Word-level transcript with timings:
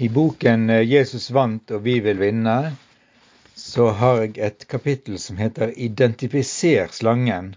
I 0.00 0.08
boken 0.08 0.70
eh, 0.70 0.82
'Jesus 0.88 1.30
vant 1.30 1.70
og 1.76 1.82
vi 1.84 1.98
vil 2.00 2.20
vinne' 2.22 2.72
så 3.60 3.90
har 3.92 4.22
jeg 4.22 4.38
et 4.38 4.64
kapittel 4.68 5.18
som 5.18 5.36
heter 5.36 5.74
'Identifiser 5.76 6.88
slangen'. 6.96 7.50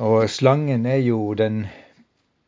Og 0.00 0.30
slangen 0.30 0.86
er 0.86 1.02
jo 1.04 1.34
den, 1.34 1.66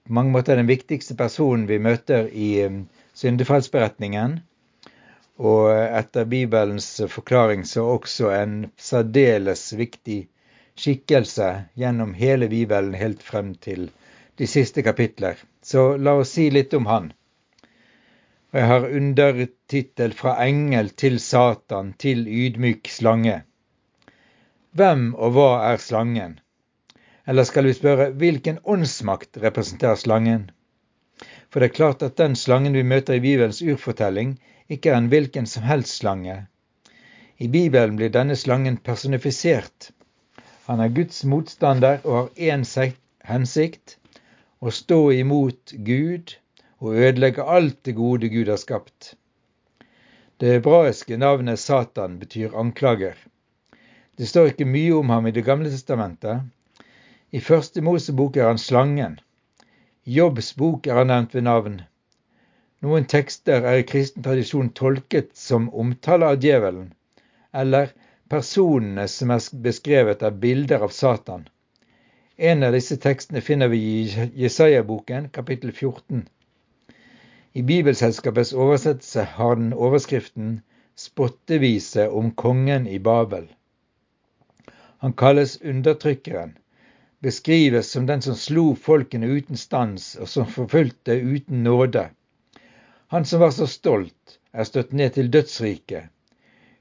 på 0.06 0.12
mange 0.12 0.32
måter 0.32 0.56
den 0.56 0.70
viktigste 0.70 1.14
personen 1.14 1.68
vi 1.68 1.78
møter 1.78 2.30
i 2.32 2.48
eh, 2.64 2.80
syndefallsberetningen. 3.14 4.40
Og 5.36 5.68
etter 5.76 6.24
Bibelens 6.24 7.00
forklaring 7.08 7.66
så 7.68 7.84
også 7.98 8.30
en 8.36 8.70
særdeles 8.78 9.72
viktig 9.76 10.20
skikkelse 10.78 11.52
gjennom 11.76 12.14
hele 12.14 12.48
Bibelen 12.48 12.94
helt 12.94 13.22
frem 13.22 13.54
til 13.54 13.90
de 14.38 14.46
siste 14.46 14.82
kapitler. 14.82 15.36
Så 15.62 15.96
la 15.96 16.14
oss 16.18 16.32
si 16.36 16.50
litt 16.50 16.74
om 16.74 16.86
han. 16.90 17.12
Og 18.52 18.58
jeg 18.60 18.68
har 18.68 18.88
undertittel 18.98 20.12
'Fra 20.12 20.32
engel 20.44 20.90
til 21.02 21.20
Satan 21.20 21.92
til 22.04 22.26
ydmyk 22.26 22.90
slange'. 22.90 23.42
Hvem 24.72 25.14
og 25.14 25.32
hva 25.36 25.52
er 25.70 25.76
slangen? 25.76 26.40
Eller 27.26 27.44
skal 27.44 27.64
vi 27.64 27.76
spørre 27.78 28.10
hvilken 28.10 28.58
åndsmakt 28.64 29.38
representerer 29.44 30.00
slangen? 30.02 30.50
For 31.50 31.60
det 31.60 31.70
er 31.70 31.78
klart 31.78 32.02
at 32.02 32.18
den 32.18 32.34
slangen 32.36 32.74
vi 32.74 32.82
møter 32.82 33.14
i 33.14 33.24
Bibelens 33.24 33.62
urfortelling, 33.62 34.38
ikke 34.68 34.90
er 34.90 34.98
en 34.98 35.10
hvilken 35.12 35.46
som 35.46 35.62
helst 35.62 36.02
slange. 36.02 36.46
I 37.38 37.48
Bibelen 37.48 37.96
blir 37.96 38.10
denne 38.10 38.36
slangen 38.36 38.76
personifisert. 38.76 39.92
Han 40.66 40.80
er 40.80 40.88
Guds 40.88 41.24
motstander 41.24 42.00
og 42.04 42.16
har 42.16 42.28
én 42.50 42.94
hensikt 43.24 43.98
å 44.62 44.70
stå 44.70 45.00
imot 45.10 45.74
Gud 45.86 46.36
og 46.78 46.94
ødelegge 46.94 47.42
alt 47.56 47.80
det 47.86 47.96
gode 47.98 48.28
Gud 48.30 48.50
har 48.52 48.60
skapt. 48.62 49.16
Det 50.38 50.52
hebraiske 50.56 51.18
navnet 51.18 51.58
Satan 51.58 52.20
betyr 52.20 52.54
anklager. 52.58 53.16
Det 54.18 54.28
står 54.30 54.52
ikke 54.52 54.68
mye 54.70 54.94
om 55.00 55.10
ham 55.10 55.26
i 55.26 55.34
Det 55.34 55.42
gamle 55.46 55.70
testamentet. 55.70 56.46
I 57.30 57.40
første 57.40 57.82
Mosebok 57.82 58.36
er 58.36 58.50
han 58.52 58.58
slangen. 58.58 59.18
I 60.06 60.18
Jobbs 60.18 60.52
bok 60.58 60.86
er 60.86 61.00
han 61.00 61.10
nevnt 61.10 61.34
ved 61.34 61.46
navn. 61.48 61.80
Noen 62.82 63.06
tekster 63.10 63.66
er 63.66 63.80
i 63.80 63.86
kristen 63.86 64.22
tradisjon 64.22 64.70
tolket 64.78 65.30
som 65.38 65.70
omtale 65.74 66.28
av 66.34 66.42
djevelen, 66.42 66.92
eller 67.54 67.90
personene 68.30 69.08
som 69.08 69.30
er 69.34 69.50
beskrevet 69.66 70.22
av 70.22 70.38
bilder 70.42 70.86
av 70.86 70.94
Satan. 70.94 71.48
En 72.36 72.62
av 72.62 72.72
disse 72.72 72.96
tekstene 72.96 73.40
finner 73.44 73.68
vi 73.68 73.78
i 73.78 74.28
Jesaja-boken, 74.40 75.28
kapittel 75.28 75.72
14. 75.72 76.22
I 77.52 77.62
Bibelselskapets 77.62 78.52
oversettelse 78.52 79.26
har 79.34 79.56
den 79.56 79.74
overskriften 79.74 80.62
'Spottevise 80.96 82.08
om 82.08 82.30
kongen 82.30 82.86
i 82.86 82.98
Babel'. 82.98 83.48
Han 84.98 85.12
kalles 85.12 85.60
undertrykkeren, 85.60 86.56
beskrives 87.20 87.90
som 87.90 88.06
den 88.06 88.22
som 88.22 88.34
slo 88.34 88.74
folkene 88.74 89.26
uten 89.26 89.56
stans, 89.56 90.16
og 90.16 90.28
som 90.28 90.46
forfulgte 90.46 91.12
uten 91.20 91.64
nåde. 91.64 92.08
Han 93.08 93.24
som 93.24 93.40
var 93.40 93.50
så 93.50 93.66
stolt, 93.66 94.38
er 94.52 94.64
støtt 94.64 94.92
ned 94.92 95.10
til 95.10 95.28
dødsriket. 95.32 96.08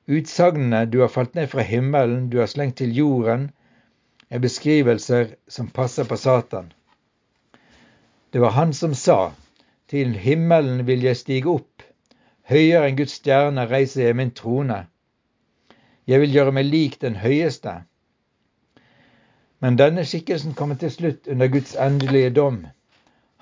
Utsagnene 0.07 0.85
'du 0.85 1.01
har 1.01 1.07
falt 1.07 1.35
ned 1.35 1.47
fra 1.47 1.61
himmelen, 1.61 2.29
du 2.29 2.39
har 2.39 2.47
slengt 2.47 2.77
til 2.77 2.95
jorden', 2.95 3.51
er 4.31 4.39
beskrivelser 4.39 5.35
som 5.47 5.67
passer 5.67 6.07
på 6.07 6.17
Satan. 6.17 6.71
Det 8.31 8.39
var 8.39 8.55
han 8.55 8.73
som 8.73 8.93
sa 8.95 9.33
til 9.91 10.15
himmelen 10.15 10.85
vil 10.87 11.03
jeg 11.03 11.19
stige 11.19 11.51
opp, 11.51 11.83
høyere 12.47 12.87
enn 12.87 12.99
Guds 12.99 13.17
stjerne 13.19 13.65
reiser 13.67 14.05
jeg 14.05 14.15
min 14.15 14.31
trone. 14.31 14.85
Jeg 16.07 16.23
vil 16.23 16.37
gjøre 16.37 16.53
meg 16.55 16.69
lik 16.69 16.95
den 17.01 17.17
høyeste. 17.19 17.73
Men 19.59 19.75
denne 19.77 20.05
skikkelsen 20.07 20.55
kommer 20.55 20.79
til 20.79 20.93
slutt 20.95 21.27
under 21.27 21.51
Guds 21.51 21.75
endelige 21.75 22.31
dom. 22.39 22.63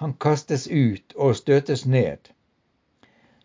Han 0.01 0.15
kastes 0.25 0.65
ut 0.67 1.13
og 1.15 1.37
støtes 1.37 1.85
ned. 1.85 2.33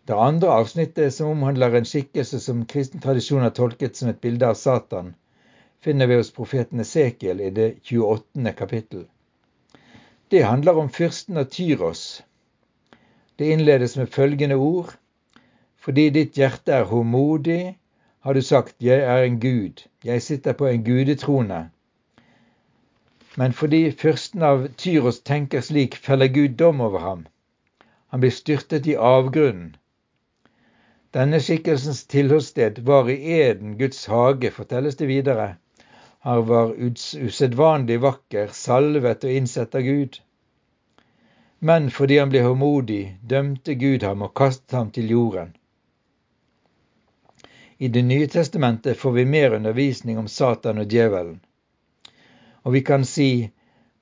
Det 0.07 0.17
andre 0.17 0.49
avsnittet, 0.49 1.13
som 1.13 1.29
omhandler 1.37 1.77
en 1.77 1.85
skikkelse 1.85 2.39
som 2.39 2.65
kristen 2.65 3.01
tradisjon 3.05 3.45
har 3.45 3.53
tolket 3.53 3.97
som 3.97 4.09
et 4.09 4.21
bilde 4.21 4.49
av 4.49 4.57
Satan, 4.59 5.13
finner 5.85 6.07
vi 6.07 6.15
hos 6.15 6.31
profeten 6.33 6.79
Esekiel 6.79 7.41
i 7.41 7.49
det 7.53 7.65
28. 7.83 8.53
kapittel. 8.57 9.03
Det 10.27 10.41
handler 10.41 10.77
om 10.81 10.87
fyrsten 10.89 11.37
av 11.37 11.43
Tyros, 11.53 12.23
det 13.35 13.51
innledes 13.51 13.97
med 13.97 14.09
følgende 14.09 14.55
ord. 14.55 14.95
Fordi 15.77 16.09
ditt 16.09 16.37
hjerte 16.39 16.73
er 16.73 16.87
håmodig, 16.89 17.77
har 18.19 18.33
du 18.33 18.41
sagt, 18.41 18.75
jeg 18.81 19.03
er 19.05 19.23
en 19.23 19.37
gud, 19.39 19.83
jeg 20.03 20.21
sitter 20.21 20.53
på 20.57 20.65
en 20.65 20.83
gudetrone. 20.83 21.59
Men 23.37 23.53
fordi 23.53 23.91
fyrsten 23.91 24.41
av 24.41 24.65
Tyros 24.77 25.19
tenker 25.21 25.61
slik, 25.61 25.95
feller 25.95 26.31
Gud 26.33 26.55
dom 26.57 26.81
over 26.81 26.99
ham. 26.99 27.27
Han 28.07 28.23
blir 28.25 28.33
styrtet 28.33 28.87
i 28.87 28.95
avgrunnen. 28.95 29.75
Denne 31.13 31.39
skikkelsens 31.39 32.07
tilholdssted 32.09 32.81
var 32.89 33.09
i 33.09 33.19
Eden, 33.37 33.77
Guds 33.77 34.05
hage, 34.05 34.51
fortelles 34.51 34.97
det 34.97 35.11
videre. 35.13 35.55
Han 36.25 36.45
var 36.45 36.73
usedvanlig 37.17 37.99
vakker, 38.01 38.47
salvet 38.47 39.23
og 39.23 39.31
innsett 39.31 39.75
av 39.75 39.81
Gud. 39.85 40.15
Men 41.59 41.91
fordi 41.93 42.17
han 42.17 42.31
ble 42.33 42.41
håmodig, 42.41 43.17
dømte 43.21 43.75
Gud 43.77 44.03
ham 44.03 44.23
og 44.25 44.31
kastet 44.33 44.73
ham 44.73 44.89
til 44.95 45.11
jorden. 45.13 45.51
I 47.77 47.91
Det 47.93 48.01
nye 48.01 48.27
testamentet 48.27 48.97
får 48.97 49.11
vi 49.11 49.25
mer 49.25 49.53
undervisning 49.53 50.17
om 50.17 50.27
Satan 50.27 50.81
og 50.81 50.89
djevelen. 50.89 51.37
Og 52.63 52.73
vi 52.73 52.81
kan 52.81 53.05
si 53.05 53.29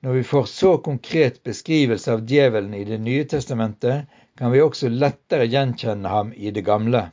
når 0.00 0.12
vi 0.12 0.24
får 0.32 0.44
så 0.44 0.72
konkret 0.78 1.42
beskrivelse 1.44 2.12
av 2.12 2.24
djevelen 2.24 2.74
i 2.74 2.84
Det 2.84 3.02
nye 3.04 3.24
testamentet, 3.24 4.08
kan 4.36 4.52
vi 4.52 4.64
også 4.64 4.88
lettere 4.88 5.44
gjenkjenne 5.44 6.08
ham 6.08 6.32
i 6.32 6.50
det 6.50 6.64
gamle. 6.64 7.04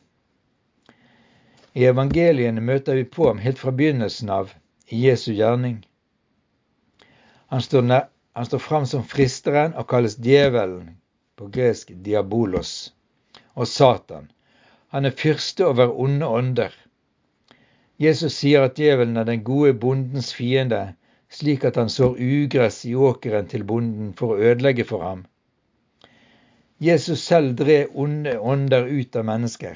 I 1.73 1.83
evangeliene 1.91 2.61
møter 2.61 2.95
vi 2.95 3.03
på 3.03 3.27
ham 3.27 3.43
helt 3.43 3.59
fra 3.59 3.75
begynnelsen 3.75 4.29
av 4.29 4.55
i 4.91 5.05
Jesu 5.07 5.31
gjerning. 5.33 5.79
Han 7.47 7.61
står 7.61 7.81
han 8.33 8.45
står 8.45 8.59
fram 8.59 8.85
som 8.87 9.03
fristeren 9.03 9.73
og 9.75 9.89
kalles 9.91 10.15
djevelen, 10.23 10.95
på 11.35 11.49
gresk 11.51 11.91
diabolos, 12.05 12.93
og 13.53 13.67
Satan. 13.67 14.29
Han 14.95 15.05
er 15.05 15.17
fyrste 15.23 15.65
over 15.67 15.91
onde 15.91 16.27
ånder. 16.27 16.71
Jesus 17.99 18.37
sier 18.39 18.63
at 18.67 18.79
djevelen 18.79 19.19
er 19.19 19.27
den 19.27 19.43
gode 19.43 19.73
bondens 19.73 20.31
fiende, 20.33 20.93
slik 21.31 21.65
at 21.67 21.75
han 21.79 21.91
sår 21.91 22.15
ugress 22.19 22.85
i 22.87 22.95
åkeren 22.95 23.51
til 23.51 23.67
bonden 23.67 24.15
for 24.15 24.33
å 24.33 24.39
ødelegge 24.51 24.87
for 24.87 25.03
ham. 25.03 25.25
Jesus 26.79 27.19
selv 27.27 27.55
drev 27.59 27.91
onde 27.93 28.39
ånder 28.39 28.87
ut 28.87 29.15
av 29.15 29.27
mennesker, 29.27 29.75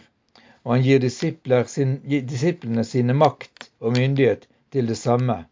og 0.64 0.78
han 0.78 0.88
gir 0.88 1.04
disiplene 1.04 2.88
sine 2.88 3.14
makt 3.14 3.70
og 3.80 4.00
myndighet 4.00 4.48
til 4.72 4.88
det 4.88 4.98
samme. 4.98 5.46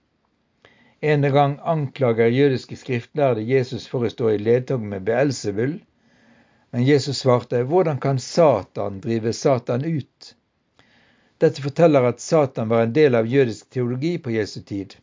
En 1.04 1.22
gang 1.22 1.58
anklager 1.64 2.28
jødiske 2.32 2.76
skriftlærde 2.80 3.44
Jesus 3.44 3.88
for 3.92 4.06
å 4.06 4.12
stå 4.12 4.30
i 4.32 4.38
ledtog 4.40 4.82
med 4.82 5.04
Beelzebul, 5.08 5.74
men 6.72 6.86
Jesus 6.88 7.20
svarte, 7.22 7.60
hvordan 7.70 8.00
kan 8.00 8.20
Satan 8.20 9.02
drive 9.04 9.34
Satan 9.34 9.84
ut? 9.86 10.36
Dette 11.44 11.62
forteller 11.62 12.08
at 12.08 12.24
Satan 12.24 12.70
var 12.72 12.86
en 12.86 12.94
del 12.96 13.20
av 13.20 13.28
jødisk 13.28 13.70
teologi 13.70 14.16
på 14.18 14.32
Jesu 14.32 14.62
tid. 14.62 14.96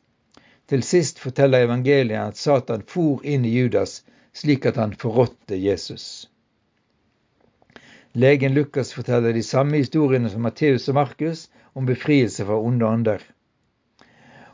Til 0.73 0.83
sist 0.87 1.21
forteller 1.21 1.67
evangeliet 1.67 2.33
at 2.33 2.41
Satan 2.41 2.83
for 2.87 3.21
inn 3.23 3.45
i 3.45 3.53
Judas 3.59 4.01
slik 4.33 4.67
at 4.67 4.81
han 4.81 4.95
forrådte 4.95 5.59
Jesus. 5.59 6.31
Legen 8.13 8.55
Lukas 8.55 8.95
forteller 8.97 9.37
de 9.37 9.43
samme 9.43 9.83
historiene 9.85 10.31
som 10.31 10.43
Matteus 10.49 10.89
og 10.89 10.97
Markus 10.99 11.45
om 11.75 11.87
befrielse 11.87 12.47
fra 12.47 12.57
onde 12.59 12.89
ånder 12.89 13.29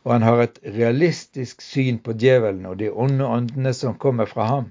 og 0.07 0.13
han 0.13 0.23
har 0.23 0.41
et 0.45 0.59
realistisk 0.77 1.65
syn 1.67 1.97
på 1.99 2.13
djevelen 2.15 2.67
og 2.71 2.77
de 2.79 2.93
onde 2.95 3.27
åndene 3.27 3.73
som 3.75 3.97
kommer 3.99 4.31
fra 4.31 4.45
ham. 4.47 4.69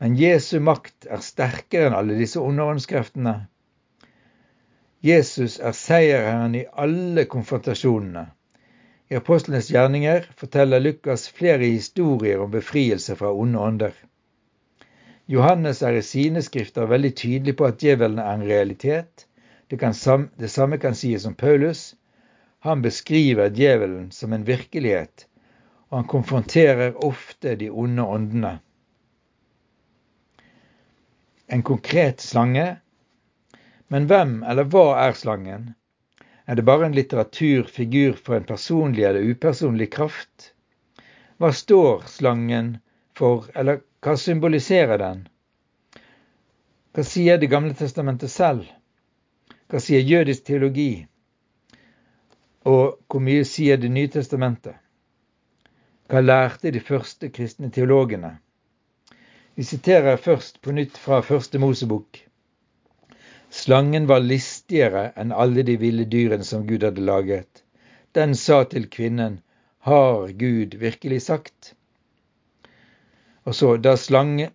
Men 0.00 0.16
Jesu 0.16 0.56
makt 0.64 1.04
er 1.04 1.20
sterkere 1.20 1.90
enn 1.90 1.96
alle 1.98 2.16
disse 2.16 2.40
onde 2.40 2.64
åndskreftene. 2.64 3.34
Jesus 5.04 5.58
er 5.60 5.76
seierherren 5.76 6.56
i 6.56 6.64
alle 6.72 7.26
konfrontasjonene. 7.28 8.24
I 9.12 9.20
apostlenes 9.20 9.68
gjerninger 9.68 10.24
forteller 10.40 10.80
Lukas 10.80 11.28
flere 11.28 11.68
historier 11.68 12.40
om 12.40 12.50
befrielse 12.56 13.18
fra 13.20 13.34
onde 13.36 13.60
ånder. 13.60 13.92
Johannes 15.28 15.82
er 15.84 16.00
i 16.00 16.06
sine 16.06 16.40
skrifter 16.42 16.88
veldig 16.88 17.12
tydelig 17.20 17.60
på 17.60 17.68
at 17.68 17.82
djevelen 17.84 18.22
er 18.22 18.32
en 18.32 18.48
realitet. 18.48 19.26
Det, 19.68 19.76
kan, 19.78 19.92
det 20.40 20.50
samme 20.50 20.80
kan 20.80 20.96
sies 20.96 21.28
om 21.28 21.36
Paulus, 21.36 21.90
han 22.62 22.82
beskriver 22.82 23.50
djevelen 23.50 24.10
som 24.14 24.32
en 24.32 24.44
virkelighet, 24.46 25.26
og 25.90 26.00
han 26.00 26.10
konfronterer 26.10 26.94
ofte 27.04 27.56
de 27.58 27.70
onde 27.70 28.02
åndene. 28.02 28.58
en 31.52 31.62
konkret 31.62 32.20
slange. 32.20 32.76
Men 33.88 34.06
hvem 34.08 34.38
eller 34.42 34.64
hva 34.72 34.86
er 35.04 35.12
slangen? 35.12 35.74
Er 36.48 36.56
det 36.56 36.64
bare 36.64 36.86
en 36.88 36.96
litteraturfigur 36.96 38.16
for 38.16 38.38
en 38.38 38.46
personlig 38.48 39.04
eller 39.04 39.28
upersonlig 39.34 39.90
kraft? 39.92 40.54
Hva 41.36 41.52
står 41.52 42.06
slangen 42.08 42.78
for, 43.18 43.50
eller 43.54 43.82
hva 44.00 44.16
symboliserer 44.16 45.02
den? 45.02 45.26
Hva 46.96 47.04
sier 47.04 47.36
Det 47.38 47.52
gamle 47.52 47.76
testamentet 47.76 48.32
selv? 48.32 48.64
Hva 49.68 49.80
sier 49.80 50.00
jødisk 50.00 50.48
teologi? 50.48 51.06
Og 52.64 52.98
hvor 53.10 53.20
mye 53.20 53.44
sier 53.44 53.76
Det 53.76 53.90
nye 53.90 54.08
testamentet? 54.08 54.76
Hva 56.08 56.20
lærte 56.20 56.70
de 56.70 56.80
første 56.80 57.28
kristne 57.28 57.70
teologene? 57.70 58.36
Vi 59.54 59.62
siterer 59.62 60.16
først 60.16 60.60
på 60.62 60.72
nytt 60.72 60.98
fra 60.98 61.20
første 61.20 61.58
Mosebok. 61.58 62.20
Slangen 63.50 64.06
var 64.08 64.22
listigere 64.24 65.10
enn 65.16 65.32
alle 65.32 65.64
de 65.68 65.76
ville 65.80 66.04
dyrene 66.04 66.44
som 66.44 66.66
Gud 66.68 66.86
hadde 66.86 67.04
laget. 67.04 67.64
Den 68.14 68.34
sa 68.34 68.62
til 68.64 68.88
kvinnen, 68.88 69.40
Har 69.78 70.32
Gud 70.38 70.76
virkelig 70.78 71.22
sagt? 71.22 71.74
Og 73.44 73.54
så, 73.54 73.76
da, 73.76 73.96
slange, 73.96 74.50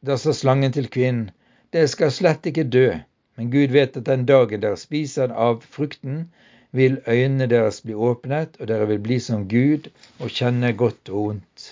da 0.00 0.16
sa 0.16 0.32
slangen 0.32 0.72
til 0.72 0.88
kvinnen, 0.88 1.30
Dere 1.72 1.88
skal 1.88 2.10
slett 2.10 2.46
ikke 2.46 2.64
dø, 2.64 2.88
men 3.36 3.50
Gud 3.50 3.72
vet 3.72 3.96
at 3.96 4.06
den 4.06 4.26
dagen 4.28 4.60
dere 4.60 4.76
spiser 4.76 5.30
av 5.32 5.62
frukten, 5.64 6.26
vil 6.72 7.00
øynene 7.06 7.46
deres 7.46 7.80
bli 7.84 7.94
åpnet, 7.94 8.56
og 8.60 8.68
dere 8.68 8.88
vil 8.88 9.00
bli 9.04 9.18
som 9.20 9.48
Gud 9.48 9.90
og 10.18 10.32
kjenne 10.32 10.72
godt 10.72 11.08
og 11.12 11.26
ondt. 11.34 11.66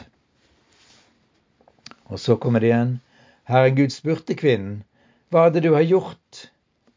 Og 2.11 2.20
så 2.20 2.37
kommer 2.37 2.61
det 2.61 2.73
igjen. 2.73 3.00
Herre 3.49 3.70
Gud 3.75 3.94
spurte 3.94 4.37
kvinnen, 4.37 4.82
hva 5.31 5.47
er 5.47 5.55
det 5.55 5.64
du 5.64 5.73
har 5.75 5.87
gjort? 5.87 6.44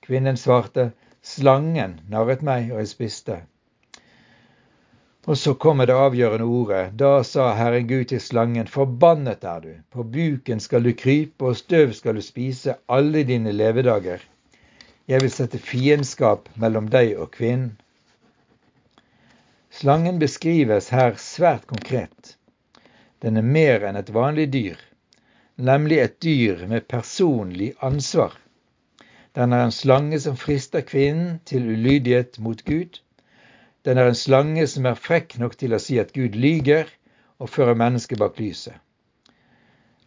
Kvinnen 0.04 0.38
svarte, 0.38 0.92
slangen 1.22 2.00
narret 2.10 2.42
meg, 2.44 2.72
og 2.74 2.82
jeg 2.82 2.92
spiste. 2.92 3.36
Og 5.24 5.38
så 5.40 5.54
kommer 5.54 5.88
det 5.88 5.96
avgjørende 5.96 6.44
ordet. 6.44 6.82
Da 7.00 7.22
sa 7.24 7.54
Herren 7.56 7.88
Gud 7.88 8.10
til 8.12 8.20
slangen, 8.20 8.68
forbannet 8.68 9.46
er 9.48 9.62
du, 9.64 9.70
på 9.94 10.04
buken 10.04 10.60
skal 10.60 10.84
du 10.84 10.92
krype, 10.98 11.46
og 11.46 11.56
støv 11.62 11.94
skal 11.96 12.20
du 12.20 12.22
spise 12.26 12.76
alle 12.90 13.24
dine 13.24 13.54
levedager. 13.56 14.26
Jeg 15.08 15.22
vil 15.22 15.32
sette 15.32 15.62
fiendskap 15.62 16.50
mellom 16.60 16.90
deg 16.92 17.16
og 17.16 17.32
kvinnen, 17.32 17.78
Slangen 19.74 20.20
beskrives 20.20 20.92
her 20.94 21.16
svært 21.18 21.64
konkret. 21.66 22.36
Den 23.26 23.40
er 23.40 23.48
mer 23.56 23.82
enn 23.88 23.98
et 23.98 24.12
vanlig 24.14 24.46
dyr, 24.54 24.78
nemlig 25.58 25.98
et 26.04 26.20
dyr 26.22 26.62
med 26.70 26.86
personlig 26.94 27.72
ansvar. 27.82 28.36
Den 29.34 29.54
er 29.58 29.66
en 29.66 29.74
slange 29.74 30.20
som 30.22 30.38
frister 30.38 30.86
kvinnen 30.86 31.40
til 31.50 31.66
ulydighet 31.74 32.38
mot 32.38 32.62
Gud. 32.70 33.02
Den 33.86 33.98
er 33.98 34.12
en 34.12 34.22
slange 34.22 34.68
som 34.70 34.86
er 34.86 35.04
frekk 35.10 35.40
nok 35.42 35.58
til 35.58 35.74
å 35.74 35.82
si 35.82 35.98
at 35.98 36.14
Gud 36.14 36.38
lyger, 36.38 36.86
og 37.42 37.50
fører 37.50 37.74
mennesket 37.74 38.22
bak 38.22 38.38
lyset. 38.38 38.78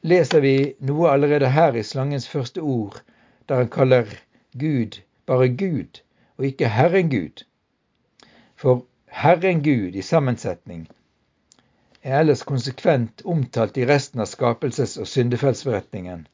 Leser 0.06 0.46
vi 0.46 0.56
noe 0.78 1.10
allerede 1.10 1.50
her 1.50 1.74
i 1.74 1.82
slangens 1.82 2.30
første 2.30 2.62
ord, 2.62 3.02
der 3.50 3.64
han 3.64 3.72
kaller 3.80 4.14
Gud 4.54 5.02
bare 5.26 5.48
Gud, 5.48 6.04
og 6.38 6.52
ikke 6.54 6.70
Herren 6.70 7.10
Gud. 7.10 7.42
For 8.54 8.86
Herren 9.16 9.62
Gud 9.62 9.94
i 9.96 10.02
sammensetning 10.04 10.82
er 12.04 12.18
ellers 12.18 12.42
konsekvent 12.44 13.22
omtalt 13.24 13.78
i 13.80 13.86
resten 13.88 14.20
av 14.20 14.26
skapelses- 14.28 14.98
og 15.00 15.06
syndefellsberetningen. 15.08 16.26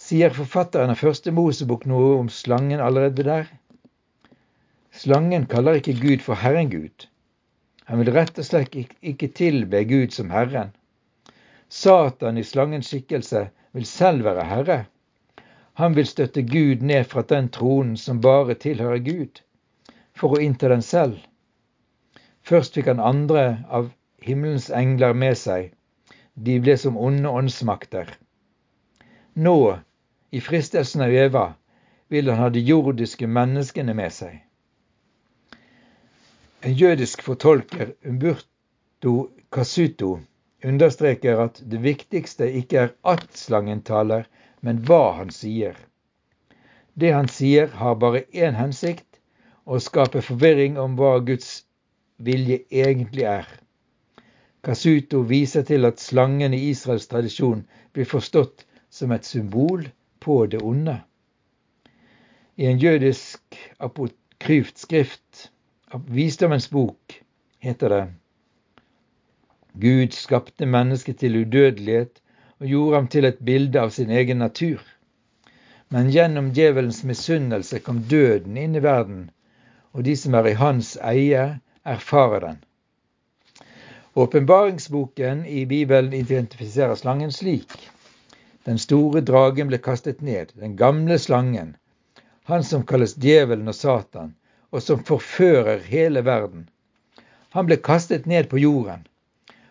Sier 0.00 0.32
forfatteren 0.32 0.94
av 0.94 1.02
første 1.02 1.34
Mosebok 1.36 1.82
noe 1.90 2.14
om 2.22 2.30
slangen 2.32 2.80
allerede 2.80 3.26
der? 3.26 3.50
Slangen 5.02 5.44
kaller 5.50 5.76
ikke 5.82 5.98
Gud 6.00 6.24
for 6.24 6.40
Herren 6.40 6.70
Gud. 6.72 7.04
Han 7.84 8.00
vil 8.00 8.12
rett 8.16 8.40
og 8.40 8.46
slett 8.48 8.78
ikke 9.12 9.28
tilbe 9.42 9.82
Gud 9.90 10.16
som 10.16 10.32
Herren. 10.32 10.70
Satan 11.68 12.40
i 12.40 12.44
slangens 12.52 12.88
skikkelse 12.88 13.42
vil 13.76 13.84
selv 13.90 14.24
være 14.30 14.46
herre. 14.48 14.78
Han 15.82 15.92
vil 16.00 16.08
støtte 16.08 16.46
Gud 16.54 16.80
ned 16.80 17.04
fra 17.12 17.26
den 17.34 17.52
tronen 17.52 18.00
som 18.00 18.24
bare 18.24 18.56
tilhører 18.64 19.04
Gud, 19.04 19.44
for 20.16 20.32
å 20.32 20.40
innta 20.40 20.72
den 20.72 20.80
selv. 20.88 21.20
Først 22.42 22.74
fikk 22.74 22.90
han 22.90 23.00
andre 23.00 23.42
av 23.70 23.92
himmelens 24.22 24.70
engler 24.70 25.14
med 25.14 25.38
seg. 25.38 25.72
De 26.34 26.58
ble 26.64 26.76
som 26.80 26.96
onde 26.98 27.30
åndsmakter. 27.30 28.08
Nå, 29.34 29.78
i 30.30 30.40
fristelsen 30.40 31.04
av 31.06 31.14
Eva, 31.14 31.44
vil 32.12 32.28
han 32.30 32.40
ha 32.42 32.48
de 32.52 32.60
jordiske 32.60 33.28
menneskene 33.28 33.94
med 33.96 34.12
seg. 34.12 34.40
En 36.62 36.74
jødisk 36.78 37.22
fortolker, 37.26 37.94
Umburto 38.06 39.14
Kasuto, 39.52 40.18
understreker 40.64 41.40
at 41.46 41.62
det 41.70 41.80
viktigste 41.82 42.46
ikke 42.60 42.84
er 42.84 42.92
at 43.14 43.24
slangen 43.38 43.82
taler, 43.86 44.28
men 44.60 44.82
hva 44.86 45.16
han 45.18 45.32
sier. 45.34 45.74
Det 46.94 47.10
han 47.14 47.28
sier, 47.28 47.72
har 47.80 47.98
bare 47.98 48.26
én 48.32 48.54
hensikt, 48.58 49.08
å 49.64 49.80
skape 49.80 50.22
forvirring 50.22 50.78
om 50.78 50.94
hva 50.98 51.16
Guds 51.24 51.62
vilje 52.24 52.62
egentlig 52.70 53.26
er. 53.28 53.48
Kasuto 54.62 55.22
viser 55.26 55.64
til 55.66 55.88
at 55.88 56.00
slangen 56.00 56.54
i 56.54 56.60
Israels 56.70 57.08
tradisjon 57.10 57.64
blir 57.92 58.06
forstått 58.06 58.66
som 58.90 59.12
et 59.12 59.26
symbol 59.26 59.88
på 60.22 60.36
det 60.46 60.62
onde. 60.62 61.00
I 62.56 62.68
en 62.70 62.78
jødisk 62.78 63.58
apokryft 63.80 64.78
skrift, 64.78 65.48
Visdommens 65.92 66.68
bok, 66.72 67.22
heter 67.58 67.88
det 67.92 68.02
Gud 69.82 70.14
skapte 70.16 70.66
mennesket 70.66 71.18
til 71.20 71.36
udødelighet 71.42 72.20
og 72.60 72.66
gjorde 72.68 72.96
ham 72.96 73.08
til 73.08 73.24
et 73.24 73.38
bilde 73.44 73.80
av 73.80 73.90
sin 73.90 74.10
egen 74.10 74.38
natur. 74.44 74.80
Men 75.88 76.10
gjennom 76.12 76.52
djevelens 76.56 77.02
misunnelse 77.04 77.80
kom 77.84 78.02
døden 78.08 78.56
inn 78.56 78.76
i 78.76 78.82
verden, 78.84 79.30
og 79.92 80.04
de 80.06 80.14
som 80.16 80.36
er 80.38 80.48
i 80.52 80.58
hans 80.60 80.94
eie, 81.02 81.46
erfare 81.82 82.40
den. 82.40 82.56
Åpenbaringsboken 84.14 85.46
i 85.46 85.66
Bibelen 85.66 86.12
identifiserer 86.12 86.94
slangen 86.94 87.32
slik. 87.32 87.90
Den 88.64 88.78
store 88.78 89.20
dragen 89.20 89.70
ble 89.70 89.78
kastet 89.82 90.20
ned, 90.20 90.52
den 90.54 90.76
gamle 90.76 91.18
slangen, 91.18 91.76
han 92.44 92.64
som 92.64 92.84
kalles 92.86 93.16
djevelen 93.16 93.68
og 93.72 93.74
Satan, 93.74 94.34
og 94.70 94.82
som 94.82 95.02
forfører 95.04 95.80
hele 95.88 96.22
verden. 96.26 96.68
Han 97.56 97.66
ble 97.66 97.76
kastet 97.76 98.26
ned 98.26 98.50
på 98.52 98.60
jorden, 98.62 99.02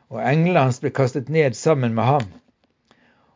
og 0.09 0.19
englene 0.25 0.65
hans 0.67 0.81
ble 0.81 0.91
kastet 0.91 1.29
ned 1.29 1.55
sammen 1.55 1.95
med 1.95 2.09
ham. 2.09 2.27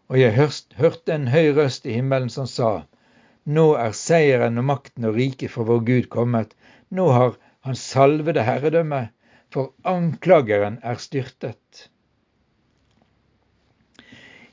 Og 0.10 0.20
jeg 0.20 0.36
hørte 0.78 1.14
en 1.14 1.30
høy 1.32 1.54
røst 1.56 1.86
i 1.86 1.96
himmelen 1.96 2.30
som 2.30 2.50
sa, 2.50 2.84
Nå 3.46 3.66
er 3.78 3.94
seieren 3.94 4.58
og 4.58 4.66
makten 4.66 5.06
og 5.06 5.16
riket 5.16 5.54
for 5.54 5.70
vår 5.70 5.82
Gud 5.86 6.10
kommet. 6.10 6.56
Nå 6.90 7.12
har 7.14 7.38
hans 7.66 7.82
salvede 7.82 8.44
herredømme, 8.46 9.08
for 9.54 9.74
anklageren 9.84 10.80
er 10.84 11.00
styrtet. 11.02 11.90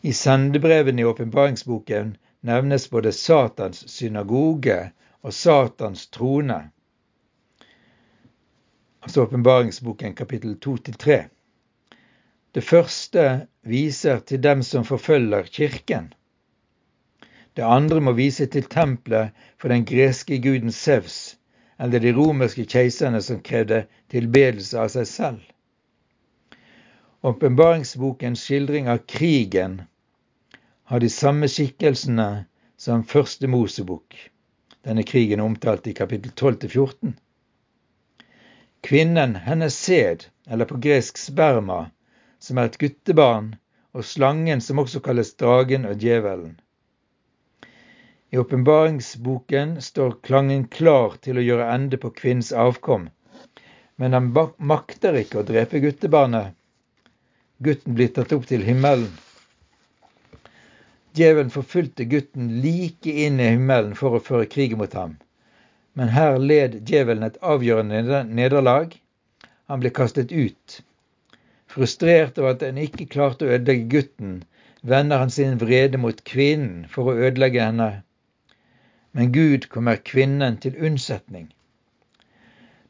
I 0.03 0.13
sendebrevene 0.13 1.03
i 1.03 1.05
åpenbaringsboken 1.05 2.17
nevnes 2.43 2.89
både 2.91 3.13
Satans 3.13 3.85
synagoge 3.91 4.79
og 5.23 5.35
Satans 5.35 6.07
trone. 6.11 6.71
Altså 9.03 9.23
åpenbaringsboken 9.23 10.15
kapittel 10.15 10.57
2-3. 10.67 11.23
Det 12.55 12.65
første 12.65 13.47
viser 13.63 14.19
til 14.19 14.43
dem 14.43 14.63
som 14.63 14.85
forfølger 14.85 15.43
kirken. 15.43 16.13
Det 17.57 17.63
andre 17.63 18.01
må 18.01 18.13
vise 18.13 18.47
til 18.47 18.65
tempelet 18.65 19.31
for 19.59 19.69
den 19.69 19.85
greske 19.85 20.39
guden 20.43 20.73
Sevs, 20.73 21.39
eller 21.79 22.01
de 22.01 22.13
romerske 22.13 22.65
keiserne 22.69 23.23
som 23.23 23.41
krevde 23.43 23.85
tilbedelse 24.13 24.79
av 24.81 24.91
seg 24.93 25.09
selv. 25.09 25.41
Åpenbaringsbokens 27.23 28.43
skildring 28.43 28.89
av 28.91 29.05
krigen 29.07 29.83
har 30.91 31.01
de 31.01 31.09
samme 31.09 31.49
skikkelsene 31.49 32.45
som 32.77 33.05
første 33.07 33.47
Mosebok. 33.47 34.17
Denne 34.83 35.05
krigen 35.07 35.41
er 35.41 35.47
omtalt 35.47 35.87
i 35.87 35.95
kapittel 35.95 36.33
12-14. 36.35 37.15
Kvinnen, 38.83 39.37
hennes 39.47 39.79
sæd, 39.79 40.27
eller 40.51 40.67
på 40.67 40.81
gresk 40.83 41.19
sperma, 41.19 41.85
som 42.43 42.59
er 42.59 42.73
et 42.73 42.79
guttebarn, 42.83 43.55
og 43.95 44.05
slangen, 44.05 44.61
som 44.61 44.83
også 44.83 45.01
kalles 45.05 45.31
dragen 45.39 45.87
og 45.87 46.03
djevelen. 46.03 46.57
I 48.35 48.39
åpenbaringsboken 48.39 49.83
står 49.83 50.15
klangen 50.25 50.63
klar 50.73 51.19
til 51.21 51.37
å 51.37 51.43
gjøre 51.45 51.67
ende 51.75 51.99
på 52.01 52.09
kvinnens 52.17 52.49
avkom, 52.57 53.11
men 54.01 54.15
han 54.17 54.31
makter 54.57 55.19
ikke 55.21 55.43
å 55.43 55.49
drepe 55.51 55.83
guttebarnet. 55.85 56.55
Gutten 57.61 57.99
blir 57.99 58.09
tatt 58.17 58.33
opp 58.33 58.47
til 58.49 58.65
himmelen. 58.65 59.11
Djevelen 61.13 61.53
forfulgte 61.53 62.07
gutten 62.09 62.47
like 62.65 63.13
inn 63.27 63.37
i 63.37 63.51
himmelen 63.51 63.93
for 63.99 64.17
å 64.17 64.23
føre 64.25 64.49
krig 64.55 64.73
mot 64.81 64.97
ham. 64.97 65.19
Men 65.93 66.09
her 66.15 66.39
led 66.41 66.79
djevelen 66.89 67.27
et 67.27 67.37
avgjørende 67.45 68.23
nederlag. 68.31 68.95
Han 69.69 69.83
ble 69.85 69.93
kastet 69.93 70.33
ut. 70.33 70.79
Frustrert 71.69 72.41
over 72.41 72.57
at 72.57 72.65
han 72.65 72.81
ikke 72.81 73.11
klarte 73.13 73.45
å 73.45 73.53
ødelegge 73.59 73.93
gutten, 73.93 74.33
vender 74.81 75.21
han 75.21 75.37
sin 75.37 75.61
vrede 75.61 76.01
mot 76.01 76.25
kvinnen 76.33 76.89
for 76.89 77.13
å 77.13 77.19
ødelegge 77.29 77.61
henne. 77.69 77.91
Men 79.13 79.33
Gud 79.33 79.69
kommer 79.69 79.97
kvinnen 79.97 80.57
til 80.61 80.77
unnsetning. 80.81 81.51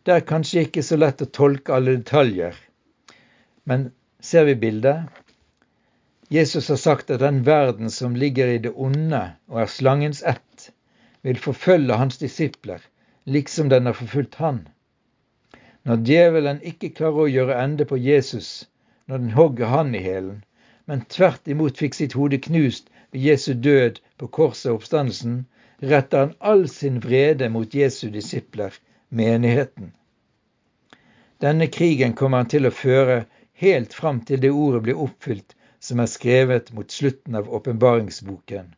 Det 0.06 0.14
er 0.14 0.26
kanskje 0.26 0.66
ikke 0.66 0.82
så 0.86 0.98
lett 0.98 1.22
å 1.22 1.30
tolke 1.30 1.74
alle 1.74 1.96
detaljer, 1.98 2.54
men 3.70 3.90
ser 4.22 4.46
vi 4.48 4.54
bildet? 4.58 5.10
Jesus 6.32 6.68
har 6.72 6.78
sagt 6.82 7.10
at 7.10 7.20
den 7.20 7.42
verden 7.46 7.90
som 7.90 8.16
ligger 8.16 8.50
i 8.50 8.58
det 8.64 8.72
onde 8.74 9.20
og 9.50 9.60
er 9.62 9.70
slangens 9.70 10.22
ett, 10.22 10.70
vil 11.22 11.38
forfølge 11.38 11.98
hans 12.00 12.18
disipler, 12.18 12.80
liksom 13.24 13.68
den 13.68 13.86
har 13.86 13.98
forfulgt 13.98 14.38
han. 14.42 14.64
Når 15.84 16.02
djevelen 16.08 16.62
ikke 16.72 16.94
klarer 16.96 17.26
å 17.26 17.30
gjøre 17.30 17.58
ende 17.62 17.86
på 17.86 17.98
Jesus 17.98 18.50
når 19.06 19.22
den 19.22 19.34
hogger 19.36 19.70
han 19.74 19.94
i 19.94 20.02
hælen, 20.02 20.42
men 20.86 21.06
tvert 21.10 21.46
imot 21.50 21.78
fikk 21.78 21.98
sitt 21.98 22.14
hode 22.18 22.38
knust 22.42 22.90
ved 23.10 23.26
Jesu 23.28 23.52
død 23.54 23.98
på 24.18 24.30
korset 24.38 24.70
og 24.70 24.80
oppstandelsen, 24.80 25.42
retter 25.82 26.18
han 26.18 26.34
all 26.38 26.68
sin 26.68 27.00
vrede 27.00 27.48
mot 27.48 27.74
Jesu 27.74 28.10
disipler, 28.10 28.74
menigheten. 29.08 29.92
Denne 31.42 31.66
krigen 31.66 32.12
kommer 32.14 32.42
han 32.42 32.50
til 32.52 32.68
å 32.68 32.74
føre 32.74 33.24
helt 33.58 33.94
fram 33.94 34.20
til 34.26 34.40
det 34.42 34.52
ordet 34.54 34.84
blir 34.86 35.00
oppfylt 35.02 35.56
som 35.82 35.98
er 35.98 36.10
skrevet 36.10 36.70
mot 36.76 36.90
slutten 36.90 37.34
av 37.34 37.50
åpenbaringsboken. 37.50 38.70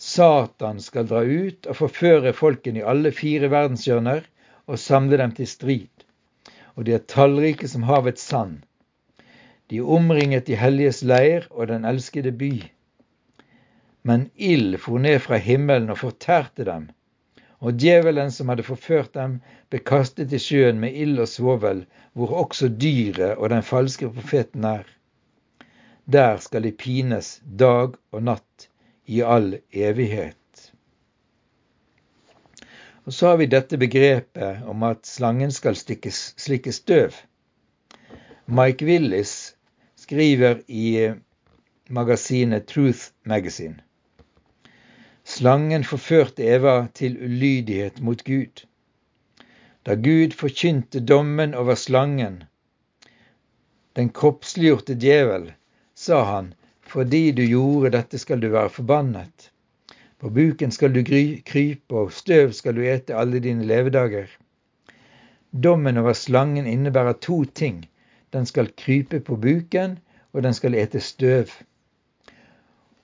Satan 0.00 0.80
skal 0.80 1.06
dra 1.10 1.20
ut 1.22 1.68
og 1.68 1.76
forføre 1.78 2.32
folkene 2.34 2.80
i 2.80 2.88
alle 2.94 3.12
fire 3.14 3.52
verdenshjørner 3.52 4.24
og 4.66 4.80
samle 4.80 5.20
dem 5.20 5.34
til 5.36 5.50
strid. 5.50 6.06
Og 6.74 6.88
de 6.88 6.96
er 6.96 7.04
tallrike 7.04 7.68
som 7.68 7.84
havets 7.84 8.24
sand. 8.32 8.62
De 9.68 9.84
omringet 9.84 10.48
de 10.48 10.56
helliges 10.56 11.02
leir 11.04 11.46
og 11.50 11.68
den 11.68 11.84
elskede 11.84 12.32
by. 12.32 12.54
Men 14.02 14.30
ild 14.34 14.80
for 14.80 14.98
ned 14.98 15.20
fra 15.22 15.38
himmelen 15.38 15.90
og 15.94 16.00
fortærte 16.00 16.64
dem. 16.66 16.88
Og 17.62 17.78
djevelen 17.78 18.32
som 18.34 18.48
hadde 18.50 18.66
forført 18.66 19.12
dem, 19.14 19.36
ble 19.70 19.78
kastet 19.86 20.32
i 20.34 20.40
sjøen 20.42 20.80
med 20.82 20.96
ild 20.98 21.22
og 21.22 21.30
svovel, 21.30 21.84
hvor 22.12 22.34
også 22.42 22.68
dyret 22.68 23.36
og 23.36 23.52
den 23.54 23.62
falske 23.62 24.10
profeten 24.10 24.66
er. 24.66 24.88
Der 26.04 26.36
skal 26.42 26.66
de 26.66 26.72
pines 26.74 27.36
dag 27.46 27.94
og 28.10 28.24
natt 28.26 28.66
i 29.06 29.22
all 29.22 29.60
evighet. 29.70 30.36
Og 33.04 33.12
Så 33.12 33.28
har 33.28 33.36
vi 33.36 33.46
dette 33.46 33.78
begrepet 33.78 34.66
om 34.66 34.82
at 34.86 35.06
slangen 35.06 35.50
skal 35.54 35.78
stikkes, 35.78 36.34
slikke 36.38 36.72
støv. 36.72 37.14
Mike 38.46 38.84
Willis 38.84 39.56
skriver 39.96 40.62
i 40.68 41.12
magasinet 41.88 42.66
Truth 42.66 43.10
Magazine. 43.24 43.82
Slangen 45.32 45.84
forførte 45.88 46.44
Eva 46.44 46.72
til 46.98 47.14
ulydighet 47.24 48.00
mot 48.04 48.20
Gud. 48.24 48.66
Da 49.86 49.94
Gud 49.96 50.34
forkynte 50.36 51.00
dommen 51.00 51.54
over 51.56 51.78
slangen, 51.80 52.42
den 53.96 54.10
kroppsliggjorte 54.18 54.98
djevel, 55.00 55.46
sa 55.96 56.18
han, 56.28 56.52
fordi 56.84 57.22
du 57.38 57.42
gjorde 57.46 57.94
dette 57.96 58.20
skal 58.20 58.44
du 58.44 58.50
være 58.52 58.74
forbannet. 58.76 59.48
På 60.20 60.28
buken 60.28 60.74
skal 60.76 60.92
du 60.92 61.00
krype, 61.06 61.96
og 61.96 62.12
støv 62.12 62.52
skal 62.52 62.76
du 62.76 62.84
ete 62.84 63.16
alle 63.16 63.40
dine 63.40 63.64
levedager. 63.64 64.28
Dommen 65.64 66.02
over 66.02 66.12
slangen 66.12 66.68
innebærer 66.68 67.16
to 67.24 67.44
ting. 67.44 67.86
Den 68.36 68.44
skal 68.46 68.74
krype 68.76 69.20
på 69.20 69.40
buken, 69.40 69.96
og 70.32 70.44
den 70.44 70.54
skal 70.54 70.76
ete 70.76 71.00
støv. 71.00 71.48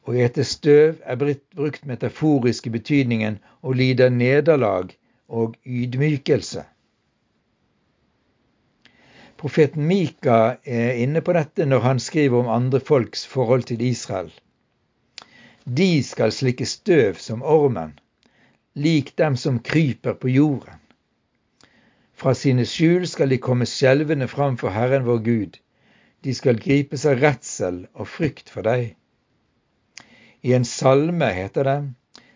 Å 0.08 0.14
ete 0.16 0.44
støv 0.48 1.02
er 1.04 1.18
brukt 1.20 1.82
metaforisk 1.84 2.70
i 2.70 2.72
betydningen 2.72 3.34
å 3.60 3.74
lide 3.76 4.06
nederlag 4.08 4.94
og 5.28 5.58
ydmykelse. 5.68 6.62
Profeten 9.38 9.84
Mika 9.86 10.38
er 10.64 10.96
inne 11.02 11.20
på 11.26 11.34
dette 11.36 11.66
når 11.68 11.84
han 11.84 12.00
skriver 12.02 12.40
om 12.40 12.48
andre 12.54 12.80
folks 12.80 13.26
forhold 13.28 13.68
til 13.68 13.84
Israel. 13.84 14.32
De 15.68 16.02
skal 16.02 16.32
slikke 16.32 16.66
støv 16.66 17.20
som 17.20 17.44
ormen, 17.44 17.92
lik 18.74 19.12
dem 19.20 19.36
som 19.36 19.60
kryper 19.60 20.16
på 20.16 20.32
jorden. 20.32 20.80
Fra 22.18 22.32
sine 22.34 22.64
skjul 22.66 23.04
skal 23.06 23.30
de 23.30 23.38
komme 23.38 23.68
skjelvende 23.68 24.26
fram 24.32 24.56
for 24.58 24.74
Herren 24.74 25.04
vår 25.06 25.20
Gud. 25.28 25.60
De 26.24 26.34
skal 26.34 26.58
gripes 26.58 27.04
av 27.06 27.20
redsel 27.20 27.84
og 27.92 28.08
frykt 28.10 28.48
for 28.50 28.66
deg. 28.66 28.96
I 30.48 30.52
en 30.56 30.64
salme 30.64 31.26
heter 31.36 31.66
det 31.68 31.78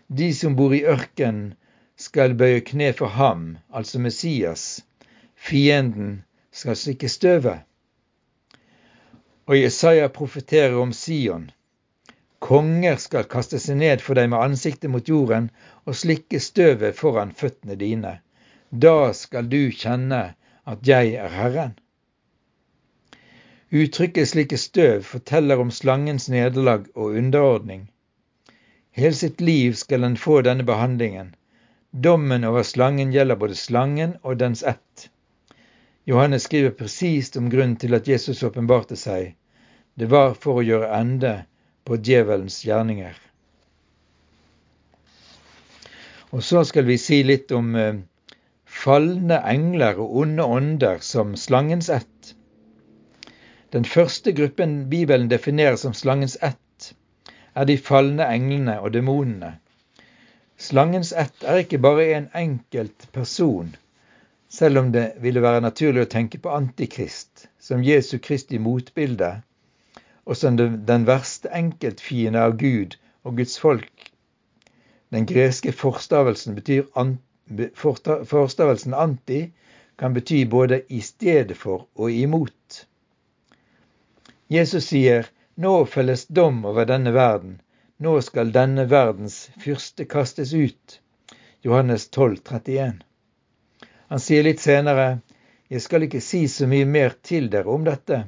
De 0.07 0.33
som 0.37 0.55
bor 0.55 0.73
i 0.77 0.83
ørken, 0.85 1.37
skal 1.97 2.35
bøye 2.37 2.59
kne 2.61 2.91
for 2.93 3.09
ham, 3.17 3.45
altså 3.73 4.01
Messias, 4.03 4.83
fienden 5.33 6.11
skal 6.53 6.77
slikke 6.77 7.09
støvet. 7.09 7.63
Og 9.49 9.57
Jesaja 9.57 10.11
profeterer 10.13 10.77
om 10.77 10.93
Sion. 10.93 11.47
Konger 12.43 12.99
skal 13.01 13.25
kaste 13.31 13.57
seg 13.63 13.79
ned 13.81 14.03
for 14.05 14.19
deg 14.19 14.29
med 14.29 14.45
ansiktet 14.45 14.93
mot 14.93 15.09
jorden 15.09 15.47
og 15.87 15.97
slikke 15.97 16.41
støvet 16.43 16.99
foran 16.99 17.33
føttene 17.39 17.79
dine. 17.79 18.19
Da 18.69 19.13
skal 19.17 19.49
du 19.49 19.71
kjenne 19.79 20.21
at 20.69 20.85
jeg 20.87 21.15
er 21.23 21.33
Herren. 21.39 21.73
Uttrykket 23.73 24.29
'slike 24.29 24.61
støv' 24.67 25.09
forteller 25.15 25.65
om 25.65 25.71
slangens 25.71 26.29
nederlag 26.29 26.85
og 26.93 27.17
underordning. 27.17 27.89
Hele 28.93 29.15
sitt 29.17 29.41
liv 29.41 29.73
skal 29.73 30.05
den 30.05 30.17
få 30.17 30.41
denne 30.45 30.63
behandlingen. 30.63 31.33
Dommen 31.91 32.43
over 32.45 32.63
slangen 32.63 33.13
gjelder 33.13 33.39
både 33.41 33.55
slangen 33.57 34.15
og 34.21 34.37
dens 34.37 34.61
ett. 34.63 35.09
Johannes 36.05 36.45
skriver 36.45 36.75
presist 36.77 37.37
om 37.37 37.49
grunnen 37.49 37.77
til 37.81 37.97
at 37.97 38.07
Jesus 38.07 38.43
åpenbarte 38.43 38.97
seg. 38.99 39.33
Det 39.97 40.09
var 40.13 40.33
for 40.37 40.61
å 40.61 40.65
gjøre 40.65 40.93
ende 40.93 41.33
på 41.85 41.97
djevelens 41.97 42.59
gjerninger. 42.65 43.17
Og 46.33 46.41
så 46.43 46.63
skal 46.65 46.85
vi 46.85 46.97
si 46.97 47.21
litt 47.25 47.51
om 47.53 47.75
eh, 47.77 48.01
falne 48.65 49.37
engler 49.49 49.99
og 50.01 50.17
onde 50.23 50.45
ånder 50.45 51.01
som 51.05 51.35
slangens 51.37 51.89
ett. 51.93 52.33
Den 53.73 53.85
første 53.85 54.33
gruppen 54.37 54.89
Bibelen 54.89 55.29
definerer 55.29 55.77
som 55.81 55.93
slangens 55.97 56.37
ett, 56.41 56.62
er 57.55 57.67
de 57.69 57.77
falne 57.77 58.25
englene 58.33 58.79
og 58.81 58.93
demonene. 58.93 59.53
Slangens 60.57 61.11
ett 61.17 61.43
er 61.43 61.63
ikke 61.63 61.81
bare 61.81 62.05
en 62.17 62.27
enkelt 62.37 63.07
person, 63.13 63.75
selv 64.49 64.79
om 64.79 64.91
det 64.93 65.05
ville 65.21 65.41
være 65.41 65.63
naturlig 65.65 66.05
å 66.05 66.11
tenke 66.13 66.39
på 66.39 66.53
Antikrist 66.53 67.47
som 67.59 67.83
Jesu 67.83 68.17
Kristi 68.21 68.59
motbilde, 68.61 69.31
og 70.25 70.37
som 70.39 70.57
den 70.57 71.07
verste 71.09 71.51
enkeltfiende 71.51 72.39
av 72.39 72.55
Gud 72.61 72.95
og 73.23 73.37
Guds 73.41 73.57
folk. 73.59 74.11
Den 75.11 75.25
greske 75.29 75.73
forstavelsen, 75.75 76.55
betyr, 76.55 76.87
forstavelsen 77.75 78.95
anti 78.97 79.41
kan 79.99 80.13
bety 80.15 80.45
både 80.49 80.81
i 80.89 81.01
stedet 81.01 81.57
for 81.57 81.87
og 81.95 82.11
imot. 82.11 82.85
Jesus 84.49 84.89
sier 84.89 85.27
nå 85.55 85.85
felles 85.85 86.27
dom 86.27 86.65
over 86.65 86.85
denne 86.85 87.11
verden, 87.11 87.59
nå 87.97 88.19
skal 88.21 88.51
denne 88.51 88.85
verdens 88.89 89.49
fyrste 89.61 90.05
kastes 90.05 90.53
ut. 90.53 90.99
Johannes 91.61 92.09
12, 92.09 92.37
31. 92.43 93.03
Han 94.07 94.19
sier 94.19 94.43
litt 94.43 94.59
senere 94.61 95.07
jeg 95.73 95.81
skal 95.81 96.03
ikke 96.05 96.21
si 96.21 96.43
så 96.51 96.67
mye 96.69 96.85
mer 96.85 97.15
til 97.25 97.47
dere 97.49 97.71
om 97.71 97.85
dette, 97.87 98.25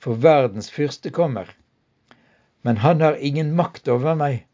for 0.00 0.16
verdens 0.22 0.70
fyrste 0.72 1.10
kommer. 1.12 1.50
Men 2.62 2.78
han 2.84 3.02
har 3.04 3.18
ingen 3.20 3.50
makt 3.58 3.88
over 3.92 4.16
meg. 4.16 4.46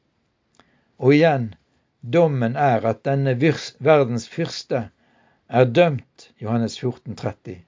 Og 0.98 1.14
igjen, 1.14 1.52
dommen 2.00 2.56
er 2.56 2.82
at 2.88 3.04
denne 3.06 3.36
verdens 3.38 4.26
fyrste 4.32 4.88
er 5.48 5.70
dømt. 5.70 6.30
Johannes 6.42 6.78
14, 6.80 7.14
30. 7.14 7.60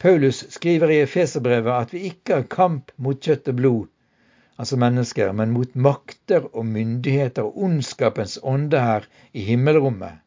Paulus 0.00 0.44
skriver 0.48 0.90
i 0.90 1.00
Efeserbrevet 1.04 1.74
at 1.76 1.90
vi 1.92 2.06
ikke 2.08 2.38
har 2.38 2.46
kamp 2.52 2.92
mot 2.96 3.20
kjøtt 3.20 3.50
og 3.52 3.56
blod, 3.58 3.88
altså 4.56 4.78
mennesker, 4.80 5.34
men 5.36 5.52
mot 5.52 5.74
makter 5.76 6.46
og 6.54 6.64
myndigheter 6.66 7.44
og 7.44 7.58
ondskapens 7.66 8.38
ånde 8.40 8.80
her 8.80 9.04
i 9.36 9.44
himmelrommet. 9.44 10.22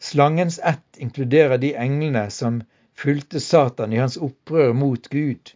Slangens 0.00 0.56
ett 0.64 0.96
inkluderer 0.96 1.60
de 1.60 1.74
englene 1.76 2.24
som 2.32 2.62
fulgte 2.96 3.40
Satan 3.40 3.92
i 3.92 4.00
hans 4.00 4.16
opprør 4.16 4.72
mot 4.72 5.12
Gud 5.12 5.52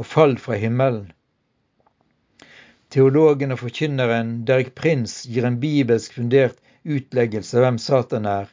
og 0.00 0.08
fall 0.08 0.38
fra 0.40 0.56
himmelen. 0.56 1.12
Teologen 2.92 3.52
og 3.52 3.60
forkynneren 3.60 4.38
Derek 4.48 4.74
Prince 4.76 5.28
gir 5.28 5.44
en 5.48 5.60
bibelsk 5.60 6.16
fundert 6.16 6.56
utleggelse 6.84 7.60
av 7.60 7.66
hvem 7.66 7.80
Satan 7.80 8.28
er, 8.28 8.48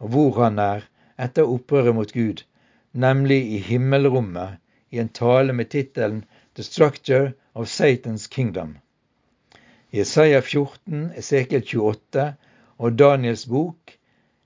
og 0.00 0.16
hvor 0.16 0.40
han 0.40 0.58
er, 0.58 0.88
etter 1.20 1.48
opprøret 1.48 1.96
mot 1.96 2.12
Gud, 2.12 2.44
nemlig 2.92 3.52
i 3.52 3.58
himmelrommet, 3.58 4.58
i 4.90 4.98
en 4.98 5.08
tale 5.08 5.52
med 5.52 5.70
tittelen 5.70 6.24
The 6.54 6.62
Structure 6.62 7.32
of 7.52 7.68
Satan's 7.68 8.28
Kingdom. 8.28 8.78
Isaiah 9.92 10.42
14, 10.42 11.10
Esekiel 11.16 11.62
28 11.62 12.34
og 12.78 12.98
Daniels 12.98 13.46
bok 13.46 13.96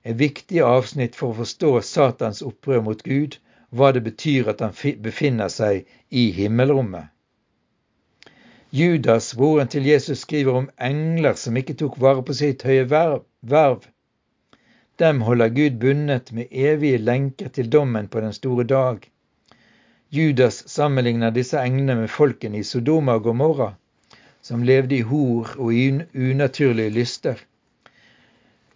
er 0.03 0.13
viktige 0.13 0.65
avsnitt 0.65 1.15
for 1.15 1.33
å 1.33 1.39
forstå 1.41 1.71
Satans 1.81 2.41
opprør 2.45 2.81
mot 2.85 3.01
Gud, 3.03 3.37
hva 3.69 3.91
det 3.91 4.03
betyr 4.05 4.49
at 4.53 4.61
han 4.61 4.73
befinner 5.01 5.49
seg 5.49 5.85
i 6.09 6.29
himmelrommet. 6.31 7.09
Judas, 8.75 9.31
broren 9.35 9.69
til 9.71 9.85
Jesus, 9.87 10.21
skriver 10.25 10.57
om 10.59 10.69
engler 10.77 11.37
som 11.39 11.57
ikke 11.57 11.77
tok 11.79 11.97
vare 12.01 12.23
på 12.27 12.35
sitt 12.35 12.65
høye 12.67 12.85
verv. 12.91 13.85
Dem 14.99 15.21
holder 15.21 15.49
Gud 15.49 15.79
bundet 15.79 16.31
med 16.31 16.47
evige 16.51 16.97
lenker 16.97 17.49
til 17.49 17.71
dommen 17.71 18.07
på 18.07 18.21
den 18.23 18.33
store 18.33 18.63
dag. 18.63 18.99
Judas 20.11 20.63
sammenligner 20.71 21.33
disse 21.35 21.59
englene 21.59 21.95
med 22.01 22.07
folkene 22.07 22.61
i 22.61 22.63
Sodoma 22.63 23.17
og 23.19 23.23
Gomorra, 23.23 23.73
som 24.41 24.63
levde 24.63 24.95
i 24.95 25.01
hor 25.01 25.51
og 25.57 25.73
unaturlige 26.15 26.93
lyster. 26.95 27.35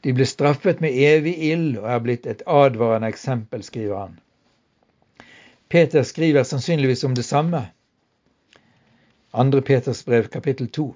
De 0.04 0.14
ble 0.14 0.26
straffet 0.26 0.82
med 0.82 0.96
evig 0.96 1.38
ild 1.52 1.78
og 1.78 1.88
er 1.94 2.04
blitt 2.04 2.28
et 2.28 2.44
advarende 2.48 3.08
eksempel, 3.08 3.64
skriver 3.64 4.00
han. 4.02 4.20
Peter 5.70 6.04
skriver 6.04 6.44
sannsynligvis 6.44 7.04
om 7.04 7.16
det 7.16 7.26
samme. 7.26 7.68
2. 9.32 9.62
Peters 9.62 10.04
brev, 10.04 10.28
kapittel 10.28 10.68
2. 10.68 10.96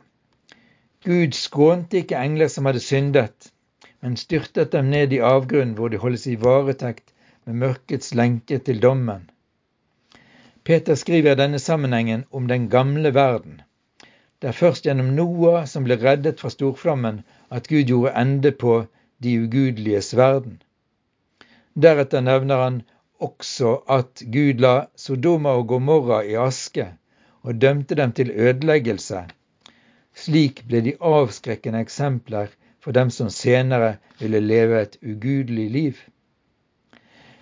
Gud 1.05 1.35
skånte 1.37 1.99
ikke 2.01 2.19
engler 2.19 2.47
som 2.47 2.65
hadde 2.65 2.83
syndet, 2.83 3.52
men 4.03 4.17
styrtet 4.19 4.73
dem 4.75 4.89
ned 4.91 5.13
i 5.15 5.21
avgrunnen 5.23 5.77
hvor 5.77 5.91
de 5.91 5.99
holdes 6.01 6.25
i 6.27 6.35
varetekt 6.39 7.13
med 7.47 7.61
mørkets 7.61 8.09
lenke 8.19 8.57
til 8.59 8.81
dommen. 8.83 9.29
Peter 10.67 10.95
skriver 10.99 11.33
i 11.33 11.39
denne 11.39 11.59
sammenhengen 11.59 12.25
om 12.31 12.49
den 12.51 12.65
gamle 12.73 13.13
verden. 13.15 13.61
Det 14.41 14.49
er 14.51 14.57
først 14.57 14.83
gjennom 14.83 15.13
Noah, 15.15 15.63
som 15.71 15.87
ble 15.87 15.95
reddet 16.01 16.43
fra 16.43 16.51
storflammen, 16.51 17.21
at 17.47 17.69
Gud 17.71 17.87
gjorde 17.87 18.11
ende 18.19 18.51
på 18.51 18.73
de 19.23 19.37
ugudeliges 19.45 20.11
verden. 20.19 20.57
Deretter 21.75 22.25
nevner 22.27 22.63
han 22.63 22.81
også 23.23 23.77
at 23.87 24.25
Gud 24.35 24.59
la 24.65 24.73
Sodoma 24.99 25.55
og 25.59 25.69
Gomorra 25.71 26.19
i 26.27 26.35
aske 26.35 26.89
og 27.43 27.61
dømte 27.61 27.95
dem 27.95 28.11
til 28.11 28.35
ødeleggelse. 28.35 29.23
Slik 30.15 30.65
ble 30.67 30.83
de 30.89 30.97
avskrekkende 30.99 31.79
eksempler 31.87 32.51
for 32.83 32.91
dem 32.91 33.09
som 33.15 33.29
senere 33.31 33.95
ville 34.19 34.41
leve 34.43 34.81
et 34.81 34.97
ugudelig 35.01 35.69
liv. 35.71 35.99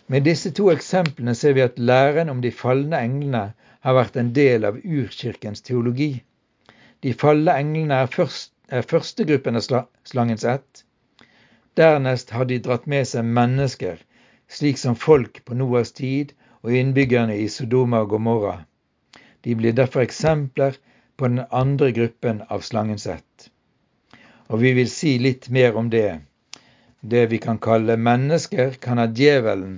Med 0.07 0.27
disse 0.27 0.51
to 0.53 0.67
eksemplene 0.69 1.33
ser 1.35 1.55
vi 1.57 1.63
at 1.65 1.79
læren 1.79 2.29
om 2.29 2.41
de 2.43 2.51
falne 2.51 2.99
englene 2.99 3.43
har 3.81 3.97
vært 3.97 4.19
en 4.21 4.29
del 4.35 4.67
av 4.69 4.77
urkirkens 4.83 5.63
teologi. 5.65 6.11
De 7.01 7.13
falne 7.17 7.55
englene 7.57 8.03
er, 8.03 8.11
først, 8.11 8.51
er 8.69 8.85
første 8.85 9.25
gruppen 9.25 9.57
av 9.57 9.65
slangens 10.11 10.45
ett. 10.45 10.83
Dernest 11.79 12.35
har 12.35 12.45
de 12.45 12.59
dratt 12.59 12.85
med 12.93 13.07
seg 13.09 13.25
mennesker, 13.39 13.97
slik 14.51 14.77
som 14.77 14.99
folk 14.99 15.41
på 15.47 15.57
Noas 15.57 15.95
tid 15.97 16.35
og 16.61 16.75
innbyggerne 16.75 17.39
i 17.39 17.47
Sodoma 17.49 18.03
og 18.05 18.13
Gomorra. 18.13 18.57
De 19.41 19.55
blir 19.57 19.73
derfor 19.73 20.05
eksempler 20.05 20.77
på 21.17 21.31
den 21.31 21.41
andre 21.49 21.89
gruppen 21.95 22.43
av 22.49 22.67
slangens 22.67 23.07
ett. 23.07 23.30
Og 24.51 24.59
vi 24.59 24.73
vil 24.75 24.89
si 24.91 25.15
litt 25.19 25.47
mer 25.49 25.77
om 25.79 25.89
det. 25.89 26.19
Det 26.99 27.25
vi 27.31 27.37
kan 27.39 27.57
kalle 27.57 27.95
mennesker, 27.97 28.73
kan 28.83 28.99
ha 28.99 29.07
djevelen 29.07 29.77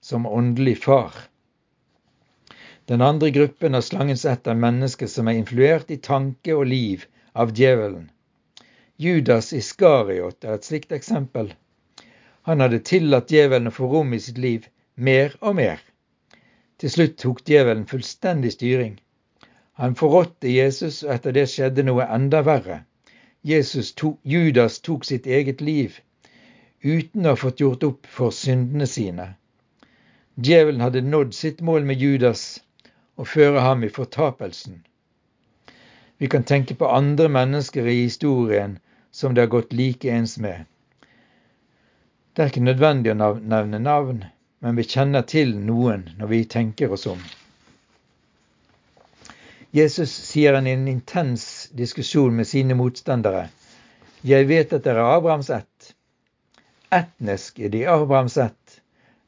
som 0.00 0.26
åndelig 0.26 0.78
far. 0.82 1.12
Den 2.86 3.02
andre 3.02 3.30
gruppen 3.30 3.74
av 3.74 3.84
slangens 3.84 4.24
ett 4.24 4.46
er 4.46 4.56
mennesker 4.56 5.10
som 5.10 5.28
er 5.28 5.36
influert 5.42 5.90
i 5.90 6.00
tanke 6.00 6.54
og 6.56 6.64
liv 6.70 7.04
av 7.34 7.52
djevelen. 7.52 8.08
Judas 8.96 9.52
Iskariot 9.52 10.44
er 10.44 10.56
et 10.56 10.64
slikt 10.64 10.96
eksempel. 10.96 11.52
Han 12.48 12.64
hadde 12.64 12.80
tillatt 12.88 13.30
djevelen 13.34 13.68
å 13.68 13.74
få 13.74 13.90
rom 13.92 14.16
i 14.16 14.22
sitt 14.22 14.40
liv 14.40 14.70
mer 14.94 15.36
og 15.40 15.58
mer. 15.60 15.82
Til 16.80 16.92
slutt 16.92 17.18
tok 17.20 17.44
djevelen 17.44 17.84
fullstendig 17.90 18.56
styring. 18.56 18.96
Han 19.76 19.98
forrådte 19.98 20.48
Jesus, 20.48 21.02
og 21.04 21.12
etter 21.18 21.36
det 21.36 21.48
skjedde 21.52 21.84
noe 21.84 22.06
enda 22.16 22.40
verre. 22.46 22.84
To, 23.46 24.16
Judas 24.22 24.80
tok 24.80 25.04
sitt 25.04 25.26
eget 25.26 25.60
liv 25.60 26.00
uten 26.82 27.26
å 27.26 27.34
ha 27.34 27.38
fått 27.38 27.60
gjort 27.60 27.84
opp 27.86 28.06
for 28.10 28.34
syndene 28.34 28.86
sine. 28.90 29.26
Djevelen 30.34 30.82
hadde 30.82 31.02
nådd 31.06 31.34
sitt 31.34 31.60
mål 31.60 31.86
med 31.86 32.02
Judas, 32.02 32.60
og 33.16 33.28
føre 33.28 33.62
ham 33.62 33.84
i 33.84 33.88
fortapelsen. 33.88 34.82
Vi 36.18 36.28
kan 36.28 36.44
tenke 36.44 36.74
på 36.74 36.90
andre 36.90 37.28
mennesker 37.28 37.86
i 37.86 38.02
historien 38.02 38.78
som 39.10 39.34
det 39.34 39.46
har 39.46 39.54
gått 39.54 39.72
like 39.72 40.10
ens 40.10 40.38
med. 40.38 40.66
Det 42.32 42.42
er 42.42 42.50
ikke 42.52 42.66
nødvendig 42.66 43.14
å 43.14 43.32
nevne 43.38 43.78
navn, 43.80 44.24
men 44.60 44.76
vi 44.76 44.84
kjenner 44.84 45.22
til 45.22 45.54
noen 45.56 46.08
når 46.18 46.32
vi 46.34 46.44
tenker 46.44 46.92
oss 46.92 47.06
om. 47.06 47.22
Jesus 49.76 50.10
sier 50.10 50.54
han 50.54 50.66
i 50.66 50.72
en 50.72 50.88
intens 50.88 51.68
diskusjon 51.76 52.36
med 52.36 52.46
sine 52.48 52.72
motstandere 52.78 53.48
Jeg 54.24 54.46
vet 54.48 54.70
at 54.72 54.86
dere 54.86 55.02
er 55.02 55.16
Abrahams 55.18 55.50
ett. 55.52 55.88
Etnisk 56.88 57.58
er 57.60 57.68
de 57.74 57.82
Abrahams 57.92 58.38
ett, 58.40 58.78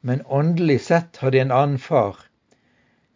men 0.01 0.23
åndelig 0.25 0.79
sett 0.87 1.19
har 1.21 1.35
de 1.35 1.43
en 1.43 1.53
annen 1.53 1.77
far. 1.77 2.17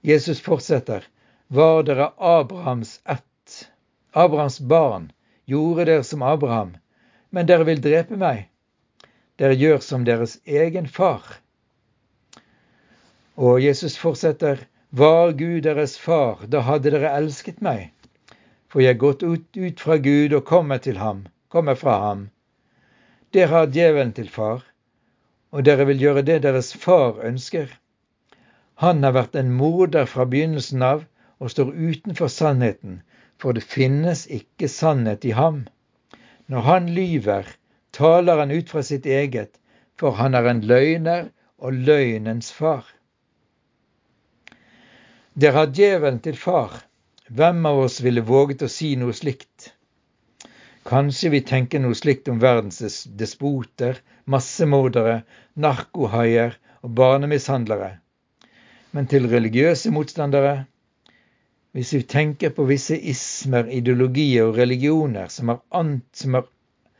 Jesus 0.01 0.41
fortsetter. 0.45 1.07
Var 1.47 1.83
dere 1.87 2.11
Abrahams 2.17 2.99
ett, 3.09 3.69
Abrahams 4.11 4.59
barn, 4.59 5.09
gjorde 5.45 5.87
dere 5.89 6.03
som 6.03 6.21
Abraham, 6.21 6.75
men 7.29 7.49
dere 7.49 7.65
vil 7.65 7.81
drepe 7.81 8.19
meg. 8.19 8.45
Dere 9.41 9.57
gjør 9.57 9.81
som 9.81 10.05
deres 10.05 10.37
egen 10.45 10.85
far. 10.87 11.25
Og 13.41 13.57
Jesus 13.65 13.97
fortsetter, 13.97 14.67
var 14.95 15.31
Gud 15.31 15.63
deres 15.65 15.97
far, 15.97 16.43
da 16.45 16.59
hadde 16.61 16.91
dere 16.93 17.09
elsket 17.17 17.63
meg. 17.65 17.87
For 18.69 18.83
jeg 18.83 18.93
har 18.93 18.99
gått 19.01 19.23
ut, 19.25 19.47
ut 19.57 19.79
fra 19.81 19.97
Gud 19.97 20.35
og 20.37 20.45
kommer 20.45 20.77
til 20.77 20.99
ham, 21.01 21.23
kommer 21.49 21.73
fra 21.73 21.95
ham. 22.03 22.27
Dere 23.33 23.49
har 23.49 23.71
djevelen 23.73 24.13
til 24.13 24.29
far, 24.29 24.61
og 25.49 25.65
dere 25.65 25.89
vil 25.89 26.05
gjøre 26.05 26.25
det 26.29 26.43
deres 26.45 26.69
far 26.77 27.17
ønsker. 27.25 27.73
Han 28.85 29.01
har 29.01 29.17
vært 29.17 29.41
en 29.41 29.49
morder 29.57 30.05
fra 30.05 30.29
begynnelsen 30.29 30.85
av 30.85 31.03
og 31.41 31.49
står 31.49 31.73
utenfor 31.73 32.29
sannheten, 32.29 33.01
for 33.41 33.57
det 33.57 33.65
finnes 33.65 34.27
ikke 34.29 34.69
sannhet 34.69 35.25
i 35.25 35.33
ham. 35.33 35.63
Når 36.45 36.69
han 36.69 36.93
lyver, 36.93 37.49
taler 37.97 38.45
han 38.45 38.53
ut 38.53 38.69
fra 38.69 38.85
sitt 38.85 39.09
eget, 39.09 39.57
for 39.97 40.21
han 40.21 40.37
er 40.37 40.53
en 40.53 40.61
løgner 40.69 41.31
og 41.57 41.81
løgnens 41.89 42.53
far. 42.53 42.85
Dere 45.33 45.57
har 45.57 45.71
djevelen 45.73 46.19
til 46.21 46.35
far. 46.37 46.75
Hvem 47.33 47.65
av 47.65 47.79
oss 47.87 48.01
ville 48.05 48.21
våget 48.21 48.61
å 48.61 48.69
si 48.69 48.91
noe 49.01 49.15
slikt? 49.17 49.71
Kanskje 50.85 51.31
vi 51.33 51.39
tenker 51.41 51.81
noe 51.81 51.97
slikt 51.97 52.27
om 52.29 52.41
verdens 52.43 53.07
despoter, 53.17 53.97
massemordere, 54.29 55.23
narkohaier 55.57 56.53
og 56.83 56.93
barnemishandlere. 56.99 57.95
Men 58.91 59.09
til 59.09 59.25
religiøse 59.31 59.91
motstandere 59.95 60.65
Hvis 61.73 61.93
vi 61.95 62.03
tenker 62.05 62.51
på 62.53 62.67
visse 62.69 62.93
ismer, 62.93 63.65
ideologier 63.65 64.45
og 64.45 64.59
religioner 64.61 65.31
som 65.33 65.49
er, 65.49 65.63
ant, 65.73 66.05
som 66.13 66.35
er 66.37 66.43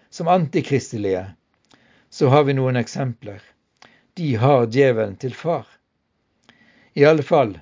som 0.09 0.27
antikristelige, 0.27 1.27
så 2.09 2.31
har 2.33 2.43
vi 2.43 2.53
noen 2.57 2.77
eksempler. 2.81 3.37
De 4.17 4.35
har 4.41 4.65
djevelen 4.65 5.13
til 5.21 5.33
far. 5.37 5.67
I 6.93 7.05
alle 7.09 7.25
fall, 7.25 7.55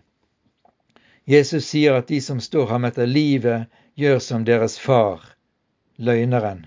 Jesus 1.32 1.70
sier 1.72 1.96
at 1.96 2.10
de 2.12 2.20
som 2.22 2.42
står 2.44 2.68
ham 2.74 2.86
etter 2.90 3.08
livet, 3.08 3.70
gjør 3.96 4.20
som 4.20 4.44
deres 4.44 4.76
far, 4.80 5.22
løgneren. 5.96 6.66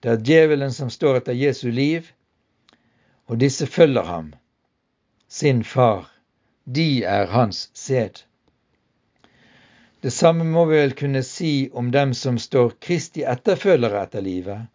Det 0.00 0.10
er 0.14 0.22
djevelen 0.28 0.72
som 0.72 0.90
står 0.90 1.20
etter 1.20 1.36
Jesu 1.36 1.68
liv, 1.70 2.08
og 3.28 3.42
disse 3.42 3.66
følger 3.66 4.08
ham, 4.08 4.32
sin 5.28 5.60
far. 5.64 6.08
De 6.64 7.04
er 7.04 7.26
hans 7.34 7.68
sæd. 7.74 8.22
Det 10.02 10.10
samme 10.10 10.44
må 10.44 10.64
vi 10.70 10.80
vel 10.80 10.96
kunne 10.98 11.22
si 11.26 11.70
om 11.72 11.90
dem 11.94 12.14
som 12.14 12.38
står 12.38 12.78
Kristi 12.80 13.26
etterfølgere 13.28 14.06
etter 14.06 14.24
livet. 14.24 14.68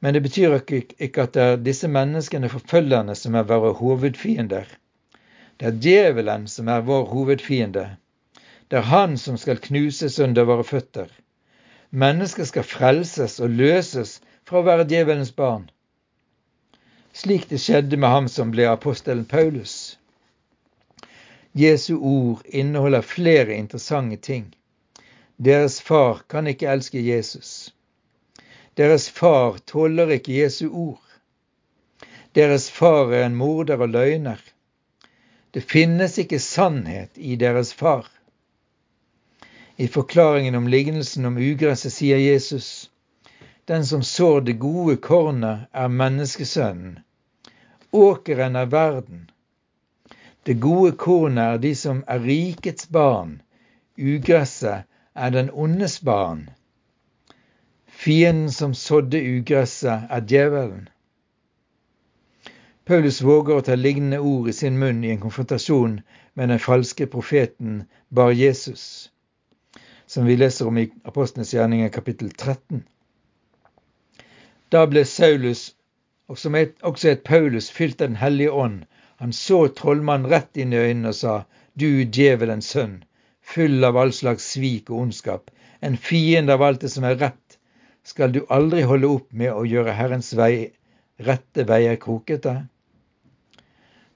Men 0.00 0.14
det 0.14 0.22
betyr 0.24 0.56
ikke 0.58 1.22
at 1.22 1.34
det 1.36 1.42
er 1.44 1.60
disse 1.60 1.88
menneskene, 1.88 2.48
forfølgerne, 2.48 3.14
som 3.14 3.34
er 3.34 3.46
våre 3.46 3.74
hovedfiender. 3.78 4.64
Det 5.60 5.66
er 5.68 5.80
djevelen 5.84 6.46
som 6.48 6.68
er 6.72 6.86
vår 6.88 7.10
hovedfiende. 7.12 7.84
Det 8.68 8.78
er 8.78 8.86
Han 8.88 9.18
som 9.18 9.36
skal 9.36 9.58
knuses 9.60 10.18
under 10.18 10.46
våre 10.48 10.64
føtter. 10.64 11.10
Mennesket 11.90 12.48
skal 12.48 12.64
frelses 12.64 13.34
og 13.44 13.52
løses 13.58 14.20
fra 14.48 14.60
å 14.60 14.64
være 14.64 14.86
djevelens 14.88 15.34
barn. 15.36 15.66
Slik 17.12 17.44
det 17.50 17.58
skjedde 17.60 17.98
med 18.00 18.08
ham 18.08 18.28
som 18.32 18.54
ble 18.54 18.70
apostelen 18.70 19.26
Paulus. 19.28 19.98
Jesu 21.52 21.98
ord 21.98 22.40
inneholder 22.46 23.04
flere 23.04 23.58
interessante 23.60 24.16
ting. 24.16 24.46
Deres 25.36 25.76
far 25.80 26.22
kan 26.28 26.48
ikke 26.48 26.70
elske 26.72 27.02
Jesus. 27.04 27.74
Deres 28.80 29.10
far 29.10 29.58
tåler 29.66 30.14
ikke 30.16 30.38
Jesu 30.38 30.70
ord. 30.70 31.04
Deres 32.32 32.70
far 32.70 33.12
er 33.12 33.26
en 33.26 33.36
morder 33.36 33.82
og 33.82 33.92
løgner. 33.92 34.40
Det 35.50 35.60
finnes 35.60 36.18
ikke 36.18 36.38
sannhet 36.38 37.18
i 37.18 37.36
deres 37.36 37.74
far. 37.74 38.06
I 39.76 39.88
forklaringen 39.88 40.54
om 40.54 40.68
lignelsen 40.68 41.26
om 41.26 41.38
ugresset 41.38 41.92
sier 41.92 42.18
Jesus 42.20 42.90
den 43.70 43.86
som 43.86 44.02
sår 44.02 44.40
det 44.40 44.52
gode 44.52 44.96
kornet, 44.96 45.58
er 45.72 45.88
menneskesønnen. 45.88 46.98
Åkeren 47.92 48.56
er 48.56 48.66
verden. 48.66 49.30
Det 50.42 50.56
gode 50.60 50.92
kornet 50.98 51.44
er 51.44 51.60
de 51.62 51.70
som 51.78 52.00
er 52.08 52.18
rikets 52.24 52.88
barn. 52.90 53.36
Ugresset 53.94 54.88
er 55.14 55.30
den 55.30 55.50
ondes 55.54 56.00
barn. 56.00 56.48
Fienden 57.86 58.50
som 58.50 58.74
sådde 58.74 59.22
ugresset, 59.36 60.02
er 60.10 60.20
djevelen. 60.20 60.88
Paulus 62.90 63.22
våger 63.22 63.54
å 63.54 63.62
ta 63.62 63.78
lignende 63.78 64.18
ord 64.18 64.50
i 64.50 64.56
sin 64.56 64.78
munn 64.82 65.04
i 65.06 65.14
en 65.14 65.22
konfrontasjon 65.22 66.00
med 66.34 66.50
den 66.50 66.62
falske 66.62 67.06
profeten 67.06 67.84
Bar 68.10 68.34
Jesus 68.34 68.84
som 70.10 70.26
vi 70.26 70.36
leser 70.36 70.66
om 70.66 70.78
i 70.78 70.90
Apostlenes 71.04 71.52
gjerninger 71.54 71.88
kapittel 71.94 72.30
13. 72.30 72.80
Da 74.74 74.80
ble 74.90 75.04
Saulus, 75.06 75.60
som 76.34 76.56
også 76.58 77.12
het 77.12 77.22
Paulus, 77.28 77.68
fylt 77.70 78.02
av 78.02 78.08
Den 78.08 78.16
hellige 78.18 78.50
ånd. 78.50 78.80
Han 79.22 79.32
så 79.32 79.60
trollmannen 79.68 80.30
rett 80.32 80.58
inn 80.58 80.74
i 80.74 80.80
øynene 80.82 81.12
og 81.12 81.18
sa, 81.20 81.36
Du 81.78 82.02
djevelens 82.02 82.72
sønn, 82.74 83.04
full 83.40 83.86
av 83.86 84.00
all 84.02 84.10
slags 84.12 84.50
svik 84.56 84.90
og 84.90 85.04
ondskap, 85.04 85.54
en 85.80 85.96
fiende 85.96 86.58
av 86.58 86.66
alt 86.66 86.82
det 86.82 86.90
som 86.90 87.06
er 87.06 87.20
rett, 87.22 87.58
skal 88.02 88.34
du 88.34 88.42
aldri 88.48 88.82
holde 88.82 89.14
opp 89.14 89.30
med 89.30 89.54
å 89.54 89.62
gjøre 89.62 89.94
Herrens 89.94 90.34
vei, 90.34 90.72
rette 91.22 91.70
veier 91.70 92.02
krokete? 92.02 92.64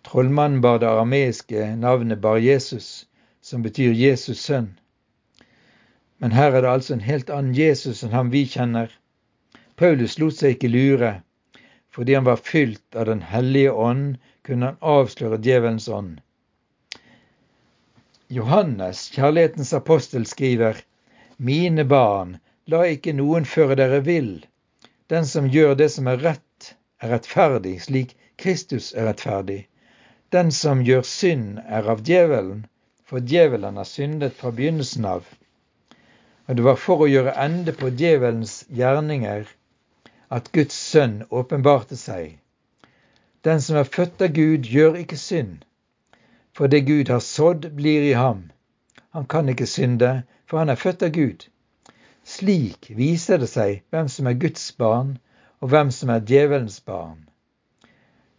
Trollmannen 0.04 0.60
bar 0.60 0.78
det 0.78 0.88
arameiske 0.88 1.76
navnet 1.76 2.20
Bar 2.20 2.36
Jesus, 2.36 3.06
som 3.40 3.62
betyr 3.62 3.92
Jesus 3.92 4.40
sønn. 4.40 4.74
Men 6.18 6.32
her 6.32 6.52
er 6.52 6.62
det 6.62 6.70
altså 6.70 6.94
en 6.94 7.06
helt 7.06 7.30
annen 7.32 7.54
Jesus 7.56 8.02
enn 8.04 8.12
ham 8.12 8.30
vi 8.32 8.44
kjenner. 8.48 8.92
Paulus 9.80 10.18
lot 10.20 10.36
seg 10.36 10.54
ikke 10.54 10.70
lure. 10.70 11.12
Fordi 11.94 12.14
han 12.14 12.28
var 12.28 12.42
fylt 12.42 12.96
av 12.96 13.06
Den 13.06 13.22
hellige 13.22 13.72
ånd, 13.72 14.16
kunne 14.42 14.70
han 14.70 14.78
avsløre 14.80 15.40
djevelens 15.40 15.88
ånd. 15.88 16.20
Johannes, 18.28 19.08
kjærlighetens 19.14 19.72
apostel, 19.72 20.26
skriver:" 20.26 20.80
Mine 21.36 21.84
barn, 21.84 22.38
la 22.66 22.84
ikke 22.86 23.12
noen 23.12 23.44
føre 23.44 23.76
dere 23.80 24.00
vill. 24.00 24.46
Den 25.08 25.26
som 25.26 25.48
gjør 25.48 25.74
det 25.74 25.90
som 25.92 26.06
er 26.06 26.20
rett, 26.22 26.74
er 27.02 27.16
rettferdig, 27.16 27.80
slik 27.82 28.16
Kristus 28.36 28.92
er 28.94 29.08
rettferdig. 29.10 29.64
Den 30.34 30.50
som 30.52 30.80
gjør 30.82 31.04
synd, 31.06 31.60
er 31.62 31.86
av 31.92 32.00
djevelen, 32.06 32.64
for 33.06 33.22
djevelen 33.32 33.76
har 33.78 33.86
syndet 33.86 34.34
fra 34.34 34.50
begynnelsen 34.50 35.04
av. 35.06 35.28
Og 36.48 36.56
det 36.58 36.64
var 36.66 36.80
for 36.80 37.04
å 37.04 37.10
gjøre 37.10 37.36
ende 37.44 37.74
på 37.78 37.92
djevelens 38.00 38.64
gjerninger 38.80 39.46
at 40.34 40.50
Guds 40.56 40.74
sønn 40.74 41.20
åpenbarte 41.30 41.96
seg. 42.00 42.34
Den 43.46 43.62
som 43.62 43.78
er 43.78 43.86
født 43.96 44.26
av 44.26 44.34
Gud, 44.34 44.66
gjør 44.66 44.98
ikke 45.04 45.20
synd. 45.20 45.62
For 46.56 46.66
det 46.66 46.84
Gud 46.88 47.14
har 47.14 47.22
sådd, 47.22 47.70
blir 47.78 48.02
i 48.02 48.14
ham. 48.18 48.48
Han 49.14 49.30
kan 49.30 49.48
ikke 49.52 49.70
synde, 49.70 50.24
for 50.50 50.58
han 50.58 50.72
er 50.72 50.80
født 50.80 51.06
av 51.06 51.14
Gud. 51.14 51.46
Slik 52.24 52.88
viser 52.98 53.38
det 53.38 53.52
seg 53.52 53.84
hvem 53.92 54.10
som 54.10 54.26
er 54.26 54.40
Guds 54.40 54.66
barn, 54.80 55.18
og 55.62 55.70
hvem 55.70 55.94
som 55.94 56.10
er 56.10 56.24
djevelens 56.26 56.80
barn. 56.80 57.28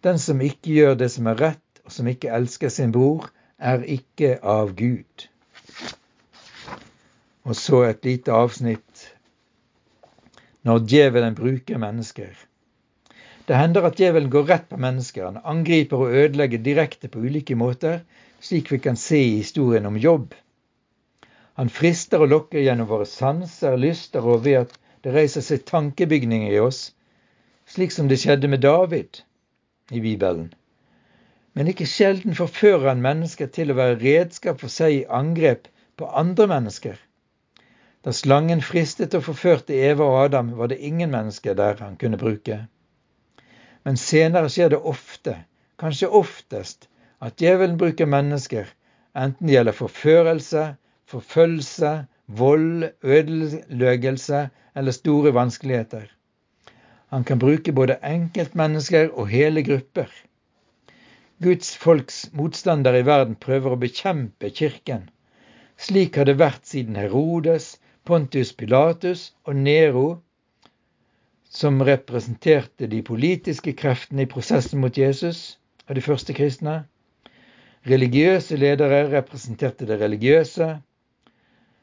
Den 0.04 0.20
som 0.20 0.42
ikke 0.42 0.74
gjør 0.74 0.98
det 1.00 1.14
som 1.14 1.32
er 1.32 1.40
rett, 1.40 1.65
og 1.86 1.94
som 1.94 2.08
ikke 2.10 2.34
elsker 2.34 2.70
sin 2.74 2.94
bror, 2.96 3.30
er 3.60 3.86
ikke 3.86 4.38
av 4.44 4.74
Gud. 4.76 5.28
Og 7.46 7.56
så 7.56 7.84
et 7.86 8.06
lite 8.06 8.34
avsnitt 8.34 9.06
når 10.66 10.86
djevelen 10.90 11.36
bruker 11.38 11.78
mennesker. 11.78 12.34
Det 13.46 13.58
hender 13.58 13.86
at 13.86 14.00
djevelen 14.02 14.32
går 14.34 14.48
rett 14.50 14.66
på 14.70 14.80
mennesker. 14.82 15.28
Han 15.28 15.44
angriper 15.46 16.02
og 16.02 16.16
ødelegger 16.18 16.64
direkte 16.66 17.08
på 17.08 17.22
ulike 17.22 17.56
måter, 17.56 18.00
slik 18.42 18.72
vi 18.74 18.82
kan 18.82 18.98
se 18.98 19.22
i 19.22 19.38
historien 19.38 19.86
om 19.86 19.98
jobb. 20.02 20.34
Han 21.56 21.70
frister 21.70 22.26
og 22.26 22.32
lokker 22.34 22.66
gjennom 22.66 22.90
våre 22.90 23.06
sanser, 23.06 23.78
lyster 23.78 24.26
og 24.26 24.44
ved 24.48 24.66
at 24.66 24.74
det 25.06 25.14
reiser 25.14 25.46
seg 25.46 25.68
tankebygninger 25.70 26.52
i 26.52 26.60
oss, 26.60 26.90
slik 27.70 27.94
som 27.94 28.10
det 28.10 28.18
skjedde 28.24 28.50
med 28.50 28.66
David 28.66 29.22
i 29.94 30.02
Bibelen. 30.02 30.50
Men 31.56 31.72
ikke 31.72 31.88
sjelden 31.88 32.36
forfører 32.36 32.90
han 32.90 33.04
mennesker 33.04 33.48
til 33.56 33.72
å 33.72 33.78
være 33.80 34.00
redskap 34.02 34.60
for 34.60 34.72
seg 34.72 34.94
i 34.94 35.04
angrep 35.20 35.70
på 35.96 36.10
andre 36.22 36.48
mennesker. 36.52 36.98
Da 38.04 38.12
slangen 38.14 38.62
fristet 38.62 39.16
og 39.18 39.24
forførte 39.26 39.74
Eva 39.74 40.06
og 40.06 40.18
Adam, 40.26 40.52
var 40.60 40.70
det 40.70 40.82
ingen 40.84 41.14
mennesker 41.16 41.56
der 41.58 41.80
han 41.82 41.96
kunne 42.02 42.20
bruke. 42.22 42.60
Men 43.88 43.98
senere 43.98 44.52
skjer 44.52 44.76
det 44.76 44.82
ofte, 44.92 45.38
kanskje 45.82 46.12
oftest, 46.20 46.90
at 47.24 47.40
djevelen 47.42 47.80
bruker 47.82 48.10
mennesker, 48.10 48.68
enten 49.16 49.48
det 49.48 49.56
gjelder 49.56 49.80
forførelse, 49.80 50.68
forfølgelse, 51.10 51.94
vold, 52.28 52.90
ødeleggelse 53.02 54.50
eller 54.76 54.92
store 54.92 55.34
vanskeligheter. 55.34 56.12
Han 57.14 57.24
kan 57.24 57.40
bruke 57.40 57.72
både 57.72 58.00
enkeltmennesker 58.04 59.14
og 59.14 59.30
hele 59.32 59.64
grupper. 59.64 60.10
Guds 61.44 61.76
folks 61.76 62.30
motstandere 62.32 63.02
i 63.02 63.06
verden 63.06 63.34
prøver 63.36 63.74
å 63.76 63.80
bekjempe 63.80 64.48
Kirken. 64.56 65.10
Slik 65.76 66.16
har 66.16 66.30
det 66.30 66.38
vært 66.40 66.64
siden 66.70 66.96
Herodes, 66.96 67.74
Pontius 68.08 68.54
Pilatus 68.56 69.34
og 69.44 69.58
Nero, 69.60 70.22
som 71.52 71.84
representerte 71.84 72.88
de 72.88 73.02
politiske 73.04 73.74
kreftene 73.76 74.24
i 74.24 74.30
prosessen 74.32 74.80
mot 74.80 74.96
Jesus 74.96 75.58
og 75.90 76.00
de 76.00 76.06
første 76.06 76.36
kristne. 76.38 76.78
Religiøse 77.84 78.56
ledere 78.56 79.04
representerte 79.12 79.88
det 79.90 80.00
religiøse. 80.00 80.70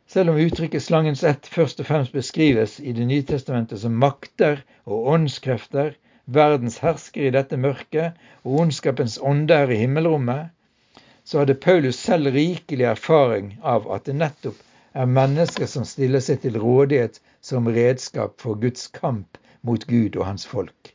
Selv 0.08 0.32
om 0.32 0.40
uttrykket 0.40 0.82
'slangens 0.82 1.24
ett' 1.28 1.52
først 1.52 1.84
og 1.84 1.86
fremst 1.92 2.16
beskrives 2.16 2.80
i 2.80 2.92
Det 2.92 3.06
nye 3.06 3.22
testamentet 3.22 3.84
som 3.84 3.92
makter 3.92 4.64
og 4.86 5.12
åndskrefter, 5.12 5.92
verdens 6.24 6.78
hersker 6.82 7.28
i 7.28 7.34
dette 7.34 7.56
mørket 7.56 8.18
og 8.42 8.60
ondskapens 8.64 9.18
ånde 9.22 9.54
er 9.54 9.70
i 9.70 9.80
himmelrommet, 9.82 10.50
så 11.24 11.42
hadde 11.42 11.54
Paulus 11.54 11.96
selv 11.96 12.32
rikelig 12.34 12.86
erfaring 12.90 13.56
av 13.62 13.86
at 13.94 14.06
det 14.06 14.16
nettopp 14.18 14.58
er 14.92 15.06
mennesker 15.08 15.66
som 15.70 15.84
stiller 15.88 16.20
seg 16.20 16.42
til 16.42 16.58
rådighet 16.60 17.20
som 17.40 17.68
redskap 17.68 18.40
for 18.42 18.58
Guds 18.60 18.88
kamp 18.92 19.38
mot 19.62 19.84
Gud 19.86 20.16
og 20.16 20.26
hans 20.26 20.46
folk. 20.46 20.94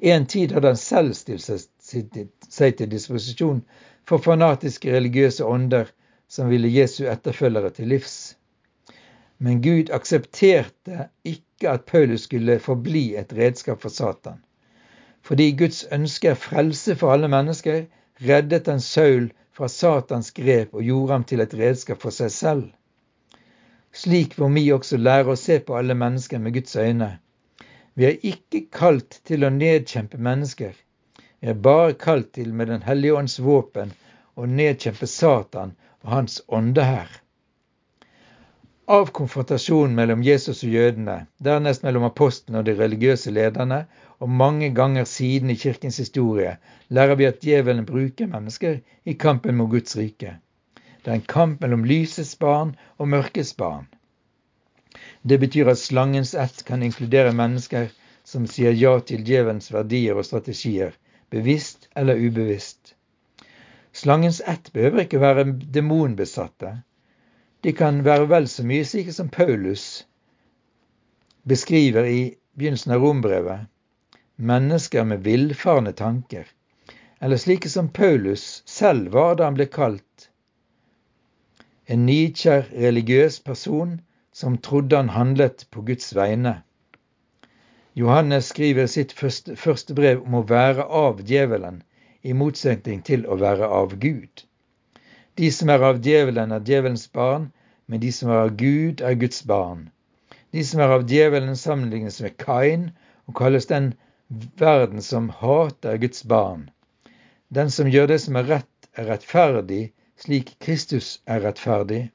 En 0.00 0.26
tid 0.26 0.52
hadde 0.52 0.74
han 0.74 0.80
selv 0.80 1.14
stilt 1.16 1.44
seg 1.80 2.76
til 2.76 2.90
disposisjon 2.92 3.62
for 4.08 4.22
fanatiske 4.22 4.92
religiøse 4.92 5.44
ånder 5.44 5.88
som 6.28 6.50
ville 6.50 6.68
Jesu 6.68 7.06
etterfølgere 7.08 7.70
til 7.70 7.88
livs. 7.94 8.35
Men 9.38 9.60
Gud 9.62 9.90
aksepterte 9.92 11.08
ikke 11.24 11.70
at 11.70 11.84
Paulus 11.88 12.24
skulle 12.28 12.58
forbli 12.60 13.16
et 13.20 13.32
redskap 13.36 13.82
for 13.82 13.92
Satan. 13.92 14.38
Fordi 15.22 15.50
Guds 15.58 15.84
ønske 15.92 16.28
er 16.28 16.40
frelse 16.40 16.96
for 16.96 17.12
alle 17.12 17.28
mennesker, 17.28 17.84
reddet 18.22 18.66
han 18.70 18.80
Saul 18.80 19.30
fra 19.56 19.68
Satans 19.68 20.30
grep 20.36 20.74
og 20.74 20.84
gjorde 20.84 21.12
ham 21.12 21.24
til 21.24 21.40
et 21.44 21.54
redskap 21.58 22.00
for 22.02 22.14
seg 22.14 22.32
selv. 22.32 22.64
Slik 23.96 24.38
må 24.38 24.48
vi 24.54 24.66
også 24.72 24.96
lære 25.00 25.32
å 25.32 25.40
se 25.40 25.58
på 25.64 25.76
alle 25.76 25.96
mennesker 25.96 26.40
med 26.40 26.56
Guds 26.56 26.76
øyne. 26.76 27.10
Vi 27.96 28.04
er 28.04 28.18
ikke 28.30 28.66
kalt 28.72 29.20
til 29.24 29.44
å 29.44 29.52
nedkjempe 29.52 30.20
mennesker. 30.20 30.74
Vi 31.40 31.48
er 31.52 31.62
bare 31.68 31.94
kalt 31.96 32.32
til 32.36 32.52
med 32.52 32.68
Den 32.72 32.84
hellige 32.84 33.16
ånds 33.16 33.38
våpen 33.40 33.92
å 34.36 34.44
nedkjempe 34.46 35.08
Satan 35.08 35.72
og 36.04 36.12
hans 36.12 36.42
åndehær. 36.48 37.08
Av 38.88 39.08
konfrontasjonen 39.10 39.94
mellom 39.98 40.20
Jesus 40.22 40.60
og 40.62 40.70
jødene, 40.70 41.14
dernest 41.42 41.82
mellom 41.82 42.04
apostlene 42.06 42.60
og 42.60 42.68
de 42.68 42.74
religiøse 42.78 43.32
lederne, 43.34 43.80
og 44.22 44.30
mange 44.30 44.68
ganger 44.74 45.08
siden 45.10 45.50
i 45.50 45.56
kirkens 45.58 45.98
historie 45.98 46.52
lærer 46.88 47.18
vi 47.18 47.26
at 47.26 47.40
djevelen 47.42 47.88
bruker 47.88 48.30
mennesker 48.30 48.78
i 49.04 49.16
kampen 49.24 49.58
mot 49.58 49.72
Guds 49.74 49.96
rike. 49.98 50.36
Det 51.02 51.10
er 51.10 51.18
en 51.18 51.26
kamp 51.34 51.60
mellom 51.60 51.82
lysets 51.84 52.36
barn 52.38 52.76
og 52.98 53.10
mørkets 53.10 53.52
barn. 53.58 53.90
Det 55.26 55.40
betyr 55.42 55.72
at 55.74 55.82
slangens 55.82 56.34
ett 56.34 56.62
kan 56.64 56.82
inkludere 56.86 57.34
mennesker 57.34 57.90
som 58.24 58.46
sier 58.46 58.74
ja 58.84 58.94
til 59.00 59.26
djevelens 59.26 59.72
verdier 59.74 60.14
og 60.14 60.30
strategier, 60.30 60.94
bevisst 61.30 61.90
eller 61.96 62.22
ubevisst. 62.22 62.94
Slangens 63.92 64.40
ett 64.46 64.70
behøver 64.72 65.08
ikke 65.08 65.20
være 65.26 65.50
demonbesatte. 65.74 66.76
De 67.62 67.72
kan 67.72 68.02
være 68.04 68.28
vel 68.30 68.48
så 68.48 68.64
mye 68.66 68.84
slike 68.84 69.12
som 69.12 69.28
Paulus 69.32 70.06
beskriver 71.48 72.04
i 72.10 72.20
begynnelsen 72.58 72.92
av 72.96 73.02
rombrevet, 73.06 73.66
mennesker 74.36 75.04
med 75.04 75.24
villfarne 75.24 75.92
tanker, 75.92 76.46
eller 77.20 77.40
slike 77.40 77.70
som 77.72 77.88
Paulus 77.88 78.62
selv 78.66 79.12
var 79.16 79.38
da 79.38 79.48
han 79.48 79.56
ble 79.58 79.66
kalt 79.70 80.30
en 81.86 82.06
nykjær 82.06 82.64
religiøs 82.72 83.40
person 83.46 84.00
som 84.34 84.58
trodde 84.58 84.96
han 84.96 85.12
handlet 85.14 85.66
på 85.70 85.84
Guds 85.86 86.14
vegne. 86.16 86.62
Johannes 87.94 88.50
skriver 88.52 88.88
sitt 88.90 89.12
første, 89.16 89.94
brev 89.94 90.24
om 90.26 90.34
å 90.40 90.46
være 90.50 90.84
av 90.84 91.22
djevelen, 91.22 91.82
i 92.26 92.34
motsetning 92.34 93.04
til 93.06 93.22
å 93.30 93.38
være 93.38 93.68
av 93.70 93.94
Gud. 94.02 94.42
De 95.36 95.50
som 95.52 95.68
er 95.68 95.82
av 95.84 95.98
djevelen, 96.00 96.52
er 96.52 96.62
djevelens 96.64 97.02
barn, 97.12 97.50
men 97.86 98.00
de 98.00 98.08
som 98.18 98.30
er 98.32 98.46
av 98.46 98.54
Gud, 98.56 99.02
er 99.04 99.18
Guds 99.20 99.42
barn. 99.44 99.90
De 100.56 100.62
som 100.64 100.80
er 100.80 100.94
av 100.94 101.02
djevelen, 101.10 101.58
sammenlignes 101.60 102.22
med 102.24 102.38
Kain 102.40 102.86
og 103.28 103.36
kalles 103.36 103.68
den 103.68 103.90
verden 104.62 105.04
som 105.04 105.28
hater 105.42 106.00
Guds 106.00 106.24
barn. 106.24 106.70
Den 107.52 107.68
som 107.70 107.90
gjør 107.92 108.08
det 108.14 108.18
som 108.24 108.40
er 108.40 108.48
rett, 108.54 108.88
er 108.96 109.10
rettferdig, 109.12 109.82
slik 110.16 110.54
Kristus 110.64 111.18
er 111.28 111.44
rettferdig. 111.44 112.06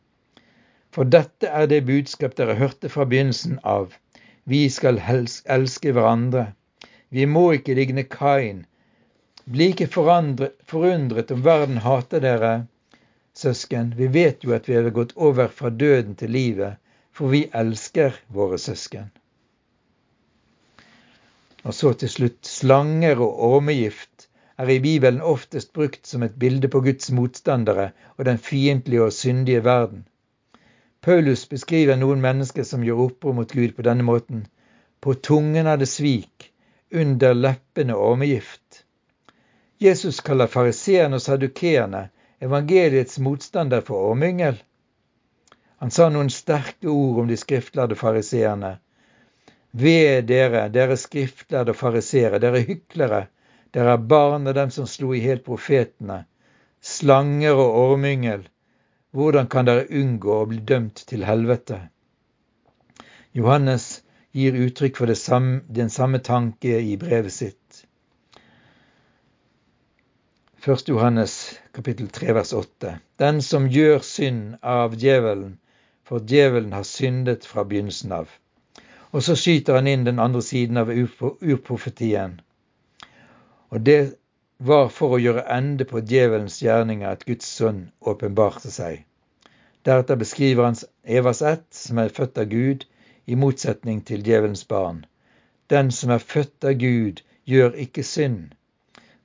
For 0.90 1.06
dette 1.06 1.46
er 1.46 1.70
det 1.70 1.84
budskap 1.86 2.34
dere 2.42 2.58
hørte 2.58 2.90
fra 2.90 3.06
begynnelsen 3.06 3.62
av. 3.62 3.94
Vi 4.50 4.66
skal 4.74 4.98
elske 5.06 5.94
hverandre. 5.94 6.48
Vi 7.14 7.30
må 7.30 7.52
ikke 7.54 7.78
ligne 7.78 8.10
Kain, 8.10 8.66
bli 9.46 9.72
ikke 9.76 9.92
forundret 9.94 11.32
om 11.38 11.46
verden 11.46 11.84
hater 11.86 12.26
dere, 12.26 12.54
søsken. 13.38 13.94
Vi 13.98 14.08
vet 14.08 14.44
jo 14.44 14.54
at 14.56 14.70
vi 14.70 14.76
har 14.76 14.90
gått 14.90 15.14
over 15.16 15.48
fra 15.48 15.70
døden 15.70 16.16
til 16.16 16.32
livet, 16.32 16.78
for 17.14 17.32
vi 17.32 17.48
elsker 17.54 18.16
våre 18.28 18.58
søsken. 18.58 19.12
Og 21.64 21.74
så 21.78 21.94
til 21.94 22.10
slutt 22.10 22.46
slanger 22.48 23.20
og 23.22 23.42
ormegift 23.54 24.28
er 24.58 24.70
i 24.70 24.80
Bibelen 24.80 25.22
oftest 25.22 25.74
brukt 25.74 26.08
som 26.08 26.24
et 26.24 26.38
bilde 26.40 26.70
på 26.70 26.82
Guds 26.82 27.12
motstandere 27.12 27.92
og 28.18 28.26
den 28.26 28.38
fiendtlige 28.38 29.04
og 29.04 29.14
syndige 29.14 29.64
verden. 29.64 30.06
Paulus 31.02 31.46
beskriver 31.50 31.98
noen 31.98 32.22
mennesker 32.22 32.66
som 32.68 32.84
gjør 32.86 33.06
opprør 33.08 33.38
mot 33.38 33.54
Gud 33.54 33.74
på 33.78 33.86
denne 33.86 34.06
måten. 34.06 34.46
På 35.02 35.14
tungen 35.14 35.68
er 35.68 35.78
det 35.82 35.90
svik, 35.90 36.52
under 36.94 37.34
leppene 37.34 37.96
ormegift. 37.96 38.84
Jesus 39.82 40.20
kaller 40.22 40.48
fariseerne 40.48 41.18
og 41.18 41.22
sadukeerne 41.22 42.10
evangeliets 42.42 43.20
motstander 43.20 43.82
for 43.82 44.12
ormyngel. 44.12 44.58
Han 45.82 45.92
sa 45.92 46.10
noen 46.10 46.30
sterke 46.30 46.90
ord 46.90 47.24
om 47.24 47.30
de 47.30 47.38
skriftlærde 47.38 47.96
fariseerne. 47.96 48.76
Ved 49.72 50.26
dere, 50.30 50.68
dere 50.74 50.98
skriftlærde 50.98 51.74
fariseere, 51.78 52.42
dere 52.42 52.64
hyklere, 52.66 53.28
dere 53.74 53.96
er 53.96 54.10
barn 54.14 54.50
av 54.50 54.58
dem 54.58 54.74
som 54.74 54.90
slo 54.90 55.14
i 55.16 55.22
hjel 55.24 55.40
profetene. 55.46 56.24
Slanger 56.82 57.62
og 57.62 57.78
ormyngel, 57.86 58.48
hvordan 59.14 59.48
kan 59.48 59.70
dere 59.70 59.86
unngå 60.02 60.42
å 60.42 60.50
bli 60.50 60.60
dømt 60.66 61.06
til 61.08 61.26
helvete? 61.30 61.78
Johannes 63.38 64.02
gir 64.34 64.58
uttrykk 64.58 64.98
for 64.98 65.14
samme, 65.14 65.62
den 65.70 65.90
samme 65.90 66.20
tanke 66.20 66.80
i 66.82 66.98
brevet 66.98 67.34
sitt. 67.34 67.86
1. 70.66 70.90
Johannes 70.90 71.61
kapittel 71.74 72.08
3 72.08 72.34
vers 72.34 72.54
8. 72.54 72.92
Den 73.16 73.42
som 73.42 73.68
gjør 73.70 74.00
synd 74.06 74.58
av 74.62 74.96
djevelen, 75.00 75.58
for 76.04 76.24
djevelen 76.32 76.74
har 76.76 76.84
syndet 76.84 77.48
fra 77.48 77.64
begynnelsen 77.64 78.12
av. 78.16 78.30
Og 79.12 79.24
så 79.24 79.36
skyter 79.40 79.80
han 79.80 79.88
inn 79.92 80.04
den 80.08 80.20
andre 80.20 80.42
siden 80.42 80.82
av 80.82 80.92
urprofetien. 80.92 82.38
Og 83.72 83.82
det 83.88 84.00
var 84.72 84.92
for 84.94 85.16
å 85.16 85.22
gjøre 85.22 85.48
ende 85.58 85.88
på 85.88 86.04
djevelens 86.14 86.62
gjerninger 86.62 87.12
at 87.12 87.26
Guds 87.26 87.48
sønn 87.60 87.84
åpenbarte 88.02 88.72
seg. 88.72 89.04
Deretter 89.88 90.20
beskriver 90.22 90.70
han 90.70 90.80
Evas 91.04 91.42
ett, 91.42 91.68
som 91.74 92.00
er 92.04 92.16
født 92.16 92.38
av 92.38 92.52
Gud, 92.52 92.88
i 93.26 93.36
motsetning 93.36 94.04
til 94.06 94.24
djevelens 94.28 94.68
barn. 94.68 95.06
Den 95.68 95.92
som 95.92 96.12
er 96.12 96.30
født 96.34 96.68
av 96.68 96.80
Gud, 96.84 97.24
gjør 97.48 97.78
ikke 97.86 98.04
synd 98.06 98.52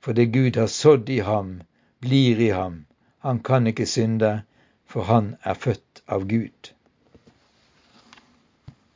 for 0.07 0.13
det 0.13 0.25
Gud 0.25 0.55
har 0.55 0.67
sådd 0.71 1.09
i 1.09 1.19
ham, 1.19 1.61
blir 1.99 2.39
i 2.39 2.49
ham. 2.49 2.85
Han 3.25 3.39
kan 3.39 3.67
ikke 3.67 3.85
synde, 3.85 4.41
for 4.85 5.03
han 5.03 5.35
er 5.43 5.53
født 5.53 6.03
av 6.07 6.27
Gud. 6.29 6.73